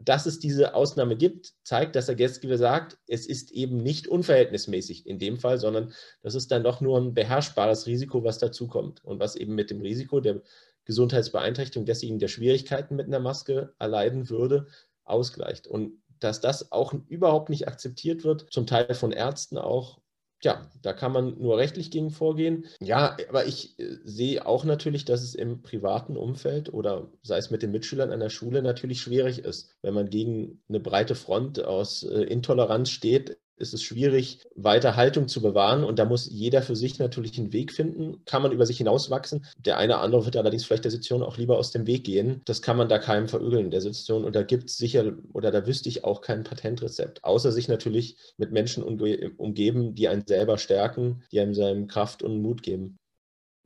dass 0.00 0.26
es 0.26 0.38
diese 0.38 0.74
Ausnahme 0.74 1.16
gibt, 1.16 1.54
zeigt, 1.64 1.96
dass 1.96 2.06
der 2.06 2.14
Gesetzgeber 2.14 2.58
sagt, 2.58 2.98
es 3.06 3.26
ist 3.26 3.50
eben 3.52 3.82
nicht 3.82 4.06
unverhältnismäßig 4.06 5.06
in 5.06 5.18
dem 5.18 5.38
Fall, 5.38 5.58
sondern 5.58 5.92
das 6.22 6.34
ist 6.34 6.50
dann 6.50 6.64
doch 6.64 6.80
nur 6.80 7.00
ein 7.00 7.14
beherrschbares 7.14 7.86
Risiko, 7.86 8.22
was 8.24 8.38
dazukommt 8.38 9.04
und 9.04 9.18
was 9.20 9.36
eben 9.36 9.54
mit 9.54 9.70
dem 9.70 9.80
Risiko 9.80 10.20
der 10.20 10.42
Gesundheitsbeeinträchtigung 10.88 11.86
deswegen 11.86 12.18
der 12.18 12.28
Schwierigkeiten 12.28 12.96
mit 12.96 13.06
einer 13.06 13.20
Maske 13.20 13.74
erleiden 13.78 14.28
würde, 14.30 14.66
ausgleicht. 15.04 15.68
Und 15.68 16.02
dass 16.18 16.40
das 16.40 16.72
auch 16.72 16.94
überhaupt 17.08 17.50
nicht 17.50 17.68
akzeptiert 17.68 18.24
wird, 18.24 18.46
zum 18.50 18.66
Teil 18.66 18.94
von 18.94 19.12
Ärzten 19.12 19.58
auch, 19.58 20.00
ja, 20.42 20.70
da 20.82 20.92
kann 20.92 21.12
man 21.12 21.38
nur 21.38 21.58
rechtlich 21.58 21.90
gegen 21.90 22.10
vorgehen. 22.10 22.66
Ja, 22.80 23.16
aber 23.28 23.46
ich 23.46 23.78
äh, 23.78 23.98
sehe 24.04 24.46
auch 24.46 24.64
natürlich, 24.64 25.04
dass 25.04 25.22
es 25.22 25.34
im 25.34 25.62
privaten 25.62 26.16
Umfeld 26.16 26.72
oder 26.72 27.10
sei 27.22 27.38
es 27.38 27.50
mit 27.50 27.62
den 27.62 27.72
Mitschülern 27.72 28.12
an 28.12 28.20
der 28.20 28.30
Schule 28.30 28.62
natürlich 28.62 29.00
schwierig 29.00 29.40
ist, 29.40 29.76
wenn 29.82 29.94
man 29.94 30.10
gegen 30.10 30.62
eine 30.68 30.80
breite 30.80 31.16
Front 31.16 31.62
aus 31.62 32.02
äh, 32.04 32.22
Intoleranz 32.22 32.90
steht, 32.90 33.36
ist 33.58 33.74
es 33.74 33.82
schwierig, 33.82 34.40
weiter 34.54 34.96
Haltung 34.96 35.28
zu 35.28 35.42
bewahren. 35.42 35.84
Und 35.84 35.98
da 35.98 36.04
muss 36.04 36.28
jeder 36.30 36.62
für 36.62 36.76
sich 36.76 36.98
natürlich 36.98 37.38
einen 37.38 37.52
Weg 37.52 37.72
finden. 37.72 38.24
Kann 38.24 38.42
man 38.42 38.52
über 38.52 38.66
sich 38.66 38.78
hinauswachsen. 38.78 39.46
Der 39.58 39.78
eine 39.78 39.94
oder 39.94 40.02
andere 40.02 40.24
wird 40.24 40.36
allerdings 40.36 40.64
vielleicht 40.64 40.84
der 40.84 40.90
Situation 40.90 41.22
auch 41.22 41.36
lieber 41.36 41.58
aus 41.58 41.70
dem 41.70 41.86
Weg 41.86 42.04
gehen. 42.04 42.42
Das 42.44 42.62
kann 42.62 42.76
man 42.76 42.88
da 42.88 42.98
keinem 42.98 43.28
verügeln 43.28 43.66
in 43.66 43.70
der 43.70 43.80
Situation. 43.80 44.24
Und 44.24 44.34
da 44.34 44.42
gibt 44.42 44.70
es 44.70 44.76
sicher, 44.76 45.12
oder 45.32 45.50
da 45.50 45.66
wüsste 45.66 45.88
ich 45.88 46.04
auch 46.04 46.20
kein 46.20 46.44
Patentrezept. 46.44 47.24
Außer 47.24 47.52
sich 47.52 47.68
natürlich 47.68 48.16
mit 48.36 48.52
Menschen 48.52 48.82
umgeben, 48.82 49.94
die 49.94 50.08
einen 50.08 50.26
selber 50.26 50.58
stärken, 50.58 51.22
die 51.32 51.40
einem 51.40 51.54
seinem 51.54 51.86
Kraft 51.86 52.22
und 52.22 52.40
Mut 52.40 52.62
geben. 52.62 52.98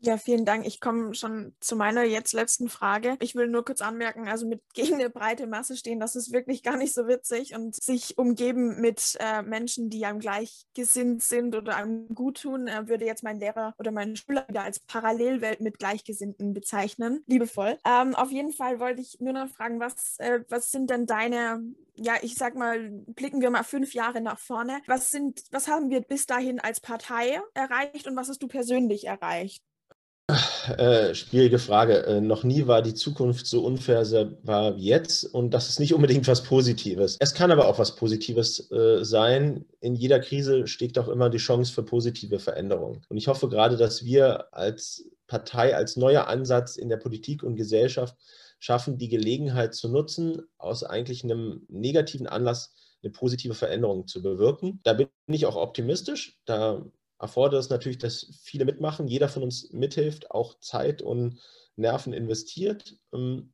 Ja, 0.05 0.17
vielen 0.17 0.45
Dank. 0.45 0.67
Ich 0.67 0.81
komme 0.81 1.15
schon 1.15 1.55
zu 1.61 1.77
meiner 1.77 2.03
jetzt 2.03 2.33
letzten 2.33 2.69
Frage. 2.69 3.17
Ich 3.21 3.37
will 3.37 3.47
nur 3.47 3.65
kurz 3.65 3.81
anmerken, 3.81 4.27
also 4.27 4.49
mit 4.49 4.61
gegen 4.75 4.95
eine 4.95 5.11
breite 5.11 5.47
Masse 5.47 5.77
stehen, 5.77 6.01
das 6.01 6.17
ist 6.17 6.33
wirklich 6.33 6.65
gar 6.65 6.77
nicht 6.77 6.93
so 6.93 7.07
witzig 7.07 7.55
und 7.55 7.81
sich 7.81 8.19
umgeben 8.19 8.81
mit 8.81 9.17
äh, 9.21 9.43
Menschen, 9.43 9.91
die 9.91 10.05
einem 10.05 10.19
gleichgesinnt 10.19 11.23
sind 11.23 11.55
oder 11.55 11.77
einem 11.77 12.09
gut 12.17 12.43
tun, 12.43 12.67
äh, 12.67 12.89
würde 12.89 13.05
jetzt 13.05 13.23
mein 13.23 13.39
Lehrer 13.39 13.75
oder 13.79 13.93
mein 13.93 14.17
Schüler 14.17 14.45
wieder 14.49 14.65
als 14.65 14.81
Parallelwelt 14.81 15.61
mit 15.61 15.79
Gleichgesinnten 15.79 16.53
bezeichnen. 16.53 17.23
Liebevoll. 17.29 17.79
Ähm, 17.87 18.17
auf 18.17 18.33
jeden 18.33 18.53
Fall 18.53 18.81
wollte 18.81 19.01
ich 19.01 19.21
nur 19.21 19.33
noch 19.33 19.49
fragen, 19.51 19.79
was, 19.79 20.19
äh, 20.19 20.41
was 20.49 20.73
sind 20.73 20.91
denn 20.91 21.07
deine 21.07 21.63
ja, 21.95 22.15
ich 22.23 22.37
sag 22.37 22.55
mal, 22.55 22.91
blicken 22.91 23.43
wir 23.43 23.51
mal 23.51 23.65
fünf 23.65 23.93
Jahre 23.93 24.23
nach 24.23 24.39
vorne. 24.39 24.81
Was 24.87 25.11
sind, 25.11 25.43
was 25.51 25.69
haben 25.69 25.91
wir 25.91 26.01
bis 26.01 26.25
dahin 26.25 26.59
als 26.59 26.81
Partei 26.81 27.39
erreicht 27.53 28.07
und 28.07 28.17
was 28.17 28.31
hast 28.31 28.43
du 28.43 28.49
persönlich 28.49 29.07
erreicht? 29.07 29.63
Äh, 30.29 31.15
schwierige 31.15 31.59
Frage. 31.59 32.07
Äh, 32.07 32.21
noch 32.21 32.45
nie 32.45 32.67
war 32.67 32.83
die 32.83 32.95
Zukunft 32.95 33.47
so 33.47 33.65
unvorhersehbar 33.65 34.77
wie 34.77 34.85
jetzt 34.85 35.25
und 35.25 35.53
das 35.53 35.69
ist 35.69 35.81
nicht 35.81 35.95
unbedingt 35.95 36.27
was 36.29 36.43
Positives. 36.45 37.17
Es 37.21 37.35
kann 37.35 37.51
aber 37.51 37.67
auch 37.67 37.79
was 37.79 37.97
Positives 37.97 38.71
äh, 38.71 39.05
sein. 39.05 39.65
In 39.81 39.95
jeder 39.95 40.21
Krise 40.21 40.67
steckt 40.67 40.99
auch 40.99 41.09
immer 41.09 41.31
die 41.31 41.39
Chance 41.39 41.73
für 41.73 41.83
positive 41.83 42.39
Veränderungen. 42.39 43.05
Und 43.09 43.17
ich 43.17 43.27
hoffe 43.27 43.49
gerade, 43.49 43.77
dass 43.77 44.05
wir 44.05 44.55
als 44.55 45.05
Partei, 45.27 45.75
als 45.75 45.97
neuer 45.97 46.29
Ansatz 46.29 46.77
in 46.77 46.89
der 46.89 46.99
Politik 46.99 47.43
und 47.43 47.57
Gesellschaft 47.57 48.17
schaffen, 48.59 48.99
die 48.99 49.09
Gelegenheit 49.09 49.75
zu 49.75 49.89
nutzen, 49.89 50.43
aus 50.59 50.85
eigentlich 50.85 51.25
einem 51.25 51.67
negativen 51.69 52.29
Anlass 52.29 52.75
eine 53.03 53.11
positive 53.11 53.55
Veränderung 53.55 54.07
zu 54.07 54.23
bewirken. 54.23 54.81
Da 54.85 54.93
bin 54.93 55.09
ich 55.27 55.47
auch 55.47 55.57
optimistisch. 55.57 56.39
Da 56.45 56.85
erfordert 57.23 57.61
es 57.61 57.71
natürlich, 57.71 57.99
dass 57.99 58.27
viele 58.43 58.65
mitmachen, 58.65 59.07
jeder 59.07 59.29
von 59.29 59.43
uns 59.43 59.73
mithilft, 59.73 60.31
auch 60.33 60.59
Zeit 60.59 61.01
und 61.01 61.39
Nerven 61.77 62.13
investiert. 62.13 62.97
Ähm, 63.15 63.53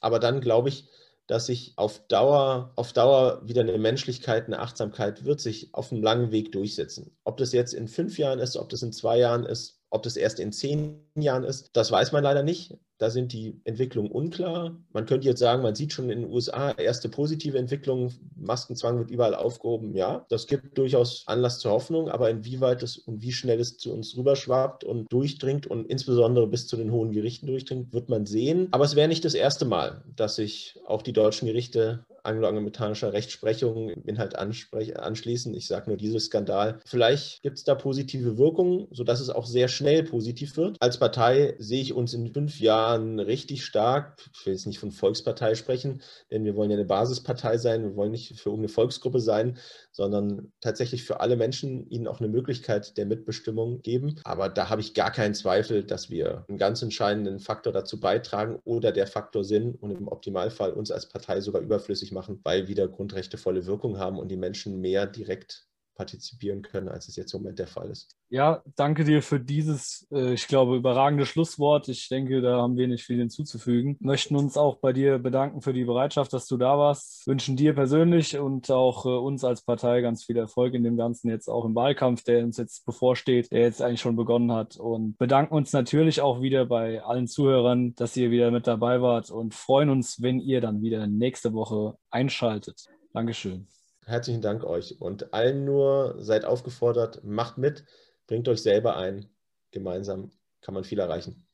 aber 0.00 0.20
dann 0.20 0.40
glaube 0.40 0.68
ich, 0.68 0.88
dass 1.26 1.46
sich 1.46 1.72
auf 1.76 2.06
Dauer, 2.06 2.72
auf 2.76 2.92
Dauer 2.92 3.40
wieder 3.42 3.62
eine 3.62 3.78
Menschlichkeit, 3.78 4.46
eine 4.46 4.60
Achtsamkeit 4.60 5.24
wird 5.24 5.40
sich 5.40 5.74
auf 5.74 5.90
einem 5.90 6.02
langen 6.02 6.30
Weg 6.30 6.52
durchsetzen. 6.52 7.16
Ob 7.24 7.38
das 7.38 7.52
jetzt 7.52 7.72
in 7.72 7.88
fünf 7.88 8.18
Jahren 8.18 8.38
ist, 8.38 8.56
ob 8.56 8.68
das 8.68 8.82
in 8.82 8.92
zwei 8.92 9.18
Jahren 9.18 9.44
ist, 9.44 9.75
ob 9.90 10.02
das 10.02 10.16
erst 10.16 10.40
in 10.40 10.52
zehn 10.52 11.00
Jahren 11.14 11.44
ist, 11.44 11.70
das 11.72 11.90
weiß 11.90 12.12
man 12.12 12.24
leider 12.24 12.42
nicht. 12.42 12.76
Da 12.98 13.10
sind 13.10 13.32
die 13.32 13.60
Entwicklungen 13.64 14.10
unklar. 14.10 14.74
Man 14.92 15.04
könnte 15.04 15.26
jetzt 15.26 15.38
sagen, 15.38 15.62
man 15.62 15.74
sieht 15.74 15.92
schon 15.92 16.08
in 16.08 16.22
den 16.22 16.32
USA 16.32 16.70
erste 16.72 17.10
positive 17.10 17.58
Entwicklungen. 17.58 18.12
Maskenzwang 18.36 18.98
wird 18.98 19.10
überall 19.10 19.34
aufgehoben. 19.34 19.94
Ja, 19.94 20.24
das 20.30 20.46
gibt 20.46 20.78
durchaus 20.78 21.24
Anlass 21.26 21.58
zur 21.58 21.72
Hoffnung, 21.72 22.08
aber 22.08 22.30
inwieweit 22.30 22.82
es 22.82 22.96
und 22.96 23.20
wie 23.20 23.32
schnell 23.32 23.60
es 23.60 23.76
zu 23.76 23.92
uns 23.92 24.16
rüberschwappt 24.16 24.84
und 24.84 25.12
durchdringt 25.12 25.66
und 25.66 25.86
insbesondere 25.86 26.46
bis 26.46 26.66
zu 26.66 26.76
den 26.76 26.90
hohen 26.90 27.12
Gerichten 27.12 27.46
durchdringt, 27.46 27.92
wird 27.92 28.08
man 28.08 28.24
sehen. 28.24 28.68
Aber 28.70 28.84
es 28.84 28.96
wäre 28.96 29.08
nicht 29.08 29.24
das 29.26 29.34
erste 29.34 29.66
Mal, 29.66 30.02
dass 30.16 30.36
sich 30.36 30.78
auch 30.86 31.02
die 31.02 31.12
deutschen 31.12 31.46
Gerichte 31.46 32.06
angloamerikanischer 32.26 33.12
Rechtsprechung 33.12 33.88
im 33.88 34.04
Inhalt 34.04 34.36
anschließen. 34.36 35.54
Ich 35.54 35.66
sage 35.66 35.90
nur 35.90 35.96
dieses 35.96 36.26
Skandal. 36.26 36.80
Vielleicht 36.84 37.42
gibt 37.42 37.58
es 37.58 37.64
da 37.64 37.74
positive 37.74 38.36
Wirkungen, 38.38 38.88
sodass 38.90 39.20
es 39.20 39.30
auch 39.30 39.46
sehr 39.46 39.68
schnell 39.68 40.02
positiv 40.02 40.56
wird. 40.56 40.76
Als 40.80 40.98
Partei 40.98 41.54
sehe 41.58 41.80
ich 41.80 41.92
uns 41.92 42.14
in 42.14 42.32
fünf 42.32 42.60
Jahren 42.60 43.20
richtig 43.20 43.64
stark. 43.64 44.16
Ich 44.34 44.46
will 44.46 44.52
jetzt 44.52 44.66
nicht 44.66 44.78
von 44.78 44.90
Volkspartei 44.90 45.54
sprechen, 45.54 46.02
denn 46.30 46.44
wir 46.44 46.56
wollen 46.56 46.70
ja 46.70 46.76
eine 46.76 46.84
Basispartei 46.84 47.58
sein. 47.58 47.82
Wir 47.82 47.96
wollen 47.96 48.10
nicht 48.10 48.38
für 48.38 48.50
irgendeine 48.50 48.68
Volksgruppe 48.68 49.20
sein, 49.20 49.58
sondern 49.92 50.52
tatsächlich 50.60 51.04
für 51.04 51.20
alle 51.20 51.36
Menschen 51.36 51.88
ihnen 51.88 52.06
auch 52.06 52.20
eine 52.20 52.28
Möglichkeit 52.28 52.96
der 52.96 53.06
Mitbestimmung 53.06 53.82
geben. 53.82 54.16
Aber 54.24 54.48
da 54.48 54.68
habe 54.68 54.80
ich 54.80 54.94
gar 54.94 55.10
keinen 55.10 55.34
Zweifel, 55.34 55.84
dass 55.84 56.10
wir 56.10 56.44
einen 56.48 56.58
ganz 56.58 56.82
entscheidenden 56.82 57.38
Faktor 57.38 57.72
dazu 57.72 58.00
beitragen 58.00 58.58
oder 58.64 58.92
der 58.92 59.06
Faktor 59.06 59.44
sind 59.44 59.80
und 59.82 59.90
im 59.92 60.08
Optimalfall 60.08 60.72
uns 60.72 60.90
als 60.90 61.08
Partei 61.08 61.40
sogar 61.40 61.62
überflüssig 61.62 62.12
machen, 62.16 62.40
weil 62.42 62.66
wieder 62.66 62.88
Grundrechte 62.88 63.38
volle 63.38 63.66
Wirkung 63.66 63.98
haben 63.98 64.18
und 64.18 64.28
die 64.28 64.36
Menschen 64.36 64.80
mehr 64.80 65.06
direkt 65.06 65.66
partizipieren 65.96 66.62
können, 66.62 66.88
als 66.88 67.08
es 67.08 67.16
jetzt 67.16 67.32
im 67.34 67.40
Moment 67.40 67.58
der 67.58 67.66
Fall 67.66 67.90
ist. 67.90 68.16
Ja, 68.28 68.62
danke 68.74 69.04
dir 69.04 69.22
für 69.22 69.38
dieses, 69.38 70.06
äh, 70.10 70.34
ich 70.34 70.48
glaube, 70.48 70.76
überragende 70.76 71.26
Schlusswort. 71.26 71.88
Ich 71.88 72.08
denke, 72.08 72.40
da 72.40 72.60
haben 72.60 72.76
wir 72.76 72.88
nicht 72.88 73.04
viel 73.04 73.18
hinzuzufügen. 73.18 73.96
Möchten 74.00 74.36
uns 74.36 74.56
auch 74.56 74.78
bei 74.78 74.92
dir 74.92 75.18
bedanken 75.18 75.62
für 75.62 75.72
die 75.72 75.84
Bereitschaft, 75.84 76.32
dass 76.32 76.46
du 76.46 76.56
da 76.56 76.76
warst. 76.76 77.26
Wünschen 77.26 77.56
dir 77.56 77.74
persönlich 77.74 78.36
und 78.36 78.70
auch 78.70 79.06
äh, 79.06 79.10
uns 79.10 79.44
als 79.44 79.62
Partei 79.62 80.00
ganz 80.00 80.24
viel 80.24 80.36
Erfolg 80.36 80.74
in 80.74 80.82
dem 80.82 80.96
Ganzen 80.96 81.30
jetzt 81.30 81.48
auch 81.48 81.64
im 81.64 81.74
Wahlkampf, 81.74 82.24
der 82.24 82.44
uns 82.44 82.56
jetzt 82.56 82.84
bevorsteht, 82.84 83.50
der 83.52 83.60
jetzt 83.60 83.80
eigentlich 83.80 84.00
schon 84.00 84.16
begonnen 84.16 84.52
hat. 84.52 84.76
Und 84.76 85.16
bedanken 85.18 85.54
uns 85.54 85.72
natürlich 85.72 86.20
auch 86.20 86.42
wieder 86.42 86.66
bei 86.66 87.02
allen 87.02 87.28
Zuhörern, 87.28 87.94
dass 87.94 88.16
ihr 88.16 88.30
wieder 88.30 88.50
mit 88.50 88.66
dabei 88.66 89.00
wart 89.02 89.30
und 89.30 89.54
freuen 89.54 89.88
uns, 89.88 90.20
wenn 90.20 90.40
ihr 90.40 90.60
dann 90.60 90.82
wieder 90.82 91.06
nächste 91.06 91.52
Woche 91.52 91.96
einschaltet. 92.10 92.86
Dankeschön. 93.12 93.68
Herzlichen 94.08 94.40
Dank 94.40 94.62
euch 94.62 95.00
und 95.00 95.34
allen 95.34 95.64
nur 95.64 96.14
seid 96.18 96.44
aufgefordert, 96.44 97.24
macht 97.24 97.58
mit, 97.58 97.84
bringt 98.28 98.46
euch 98.46 98.62
selber 98.62 98.96
ein. 98.96 99.28
Gemeinsam 99.72 100.30
kann 100.60 100.74
man 100.74 100.84
viel 100.84 101.00
erreichen. 101.00 101.44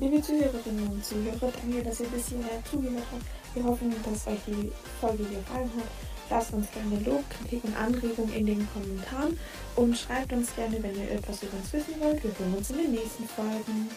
Liebe 0.00 0.20
Zuhörerinnen 0.20 0.88
und 0.88 1.04
Zuhörer, 1.04 1.52
danke, 1.62 1.84
dass 1.84 2.00
ihr 2.00 2.08
bis 2.08 2.30
hierher 2.30 2.60
zugehört 2.68 3.04
habt. 3.12 3.24
Wir 3.54 3.64
hoffen, 3.64 3.94
dass 4.04 4.26
euch 4.26 4.40
die 4.48 4.72
Folge 5.00 5.22
gefallen 5.22 5.70
hat. 5.76 5.86
Lasst 6.28 6.52
uns 6.52 6.66
gerne 6.72 6.98
Lob, 7.04 7.22
Kritik 7.30 7.62
und 7.62 7.76
Anregungen 7.76 8.34
in 8.34 8.46
den 8.46 8.68
Kommentaren 8.72 9.38
und 9.76 9.96
schreibt 9.96 10.32
uns 10.32 10.56
gerne, 10.56 10.82
wenn 10.82 10.96
ihr 10.96 11.12
etwas 11.12 11.40
über 11.44 11.56
uns 11.56 11.72
wissen 11.72 12.00
wollt. 12.00 12.24
Wir 12.24 12.36
hören 12.36 12.54
uns 12.54 12.70
in 12.70 12.78
den 12.78 12.90
nächsten 12.92 13.26
Folgen. 13.26 13.90